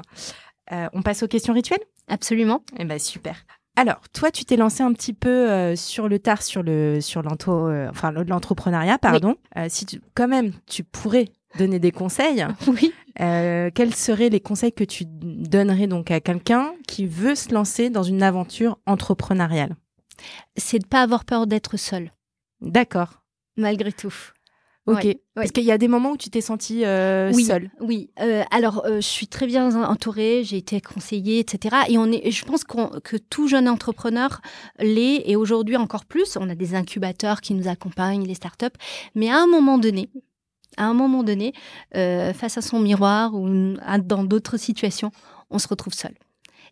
[0.70, 1.80] on passe aux questions rituelles?
[2.08, 2.62] Absolument.
[2.78, 3.36] Eh ben super.
[3.76, 7.22] Alors, toi, tu t'es lancé un petit peu euh, sur le tard sur le sur
[7.48, 9.36] euh, enfin l'entrepreneuriat, pardon.
[9.56, 11.28] Euh, si tu, quand même, tu pourrais
[11.58, 12.44] donner des conseils.
[12.66, 12.92] Oui.
[13.16, 18.02] quels seraient les conseils que tu donnerais donc à quelqu'un qui veut se lancer dans
[18.02, 19.76] une aventure entrepreneuriale?
[20.56, 22.12] C'est de pas avoir peur d'être seul.
[22.60, 23.22] D'accord.
[23.56, 24.12] Malgré tout.
[24.86, 25.16] Ok.
[25.34, 27.70] Parce qu'il y a des moments où tu t'es sentie euh, oui, seule.
[27.80, 28.10] Oui.
[28.20, 30.42] Euh, alors, euh, je suis très bien entourée.
[30.44, 31.76] J'ai été conseillée, etc.
[31.88, 32.30] Et on est.
[32.30, 34.40] Je pense que tout jeune entrepreneur
[34.78, 35.22] l'est.
[35.26, 36.36] Et aujourd'hui encore plus.
[36.36, 38.66] On a des incubateurs qui nous accompagnent, les startups.
[39.14, 40.08] Mais à un moment donné,
[40.76, 41.52] à un moment donné,
[41.92, 45.10] face à son miroir ou dans d'autres situations,
[45.50, 46.14] on se retrouve seul.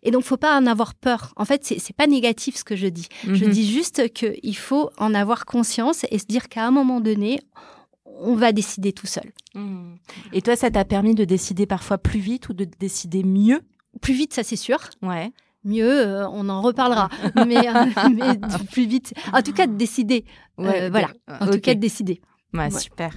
[0.03, 1.33] Et donc, faut pas en avoir peur.
[1.35, 3.07] En fait, c'est, c'est pas négatif ce que je dis.
[3.23, 3.51] Je mhm.
[3.51, 7.39] dis juste qu'il faut en avoir conscience et se dire qu'à un moment donné,
[8.19, 9.31] on va décider tout seul.
[9.53, 9.95] Mmh.
[10.33, 13.61] Et toi, ça t'a permis de décider parfois plus vite ou de décider mieux?
[14.01, 14.79] Plus vite, ça c'est sûr.
[15.01, 15.31] Ouais.
[15.63, 17.09] Mieux, euh, on en reparlera.
[17.47, 18.39] mais, euh, mais,
[18.71, 19.13] plus vite.
[19.33, 20.25] En tout cas, de décider.
[20.59, 21.09] Euh, voilà.
[21.27, 22.21] En tout cas, de décider.
[22.57, 23.11] Ouais, Super.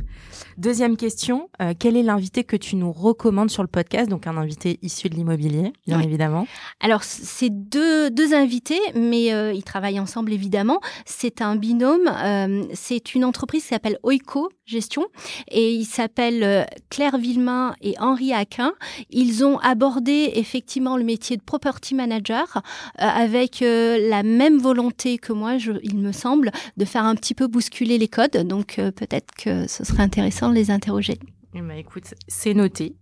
[0.56, 4.10] Deuxième question, euh, quel est l'invité que tu nous recommandes sur le podcast?
[4.10, 6.48] Donc un invité issu de l'immobilier, bien évidemment.
[6.80, 10.80] Alors c'est deux, deux invités, mais euh, ils travaillent ensemble évidemment.
[11.06, 15.06] C'est un binôme, euh, c'est une entreprise qui s'appelle Oiko Gestion
[15.48, 18.72] et ils s'appellent Claire Villemain et Henri Aquin.
[19.10, 22.62] Ils ont abordé effectivement le métier de property manager
[22.96, 27.46] avec la même volonté que moi, je, il me semble, de faire un petit peu
[27.46, 28.46] bousculer les codes.
[28.46, 31.18] Donc peut-être que ce serait intéressant de les interroger.
[31.54, 32.96] Eh ben, écoute, c'est noté.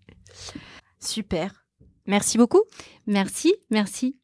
[1.01, 1.67] Super.
[2.07, 2.63] Merci beaucoup.
[3.07, 4.17] Merci, merci.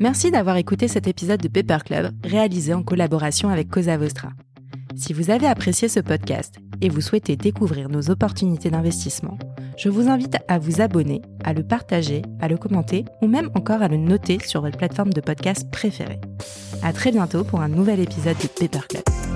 [0.00, 4.30] Merci d'avoir écouté cet épisode de Paper Club réalisé en collaboration avec Cosa Vostra.
[4.98, 9.38] Si vous avez apprécié ce podcast et vous souhaitez découvrir nos opportunités d'investissement,
[9.76, 13.80] je vous invite à vous abonner, à le partager, à le commenter ou même encore
[13.80, 16.20] à le noter sur votre plateforme de podcast préférée.
[16.82, 19.27] À très bientôt pour un nouvel épisode de Paper.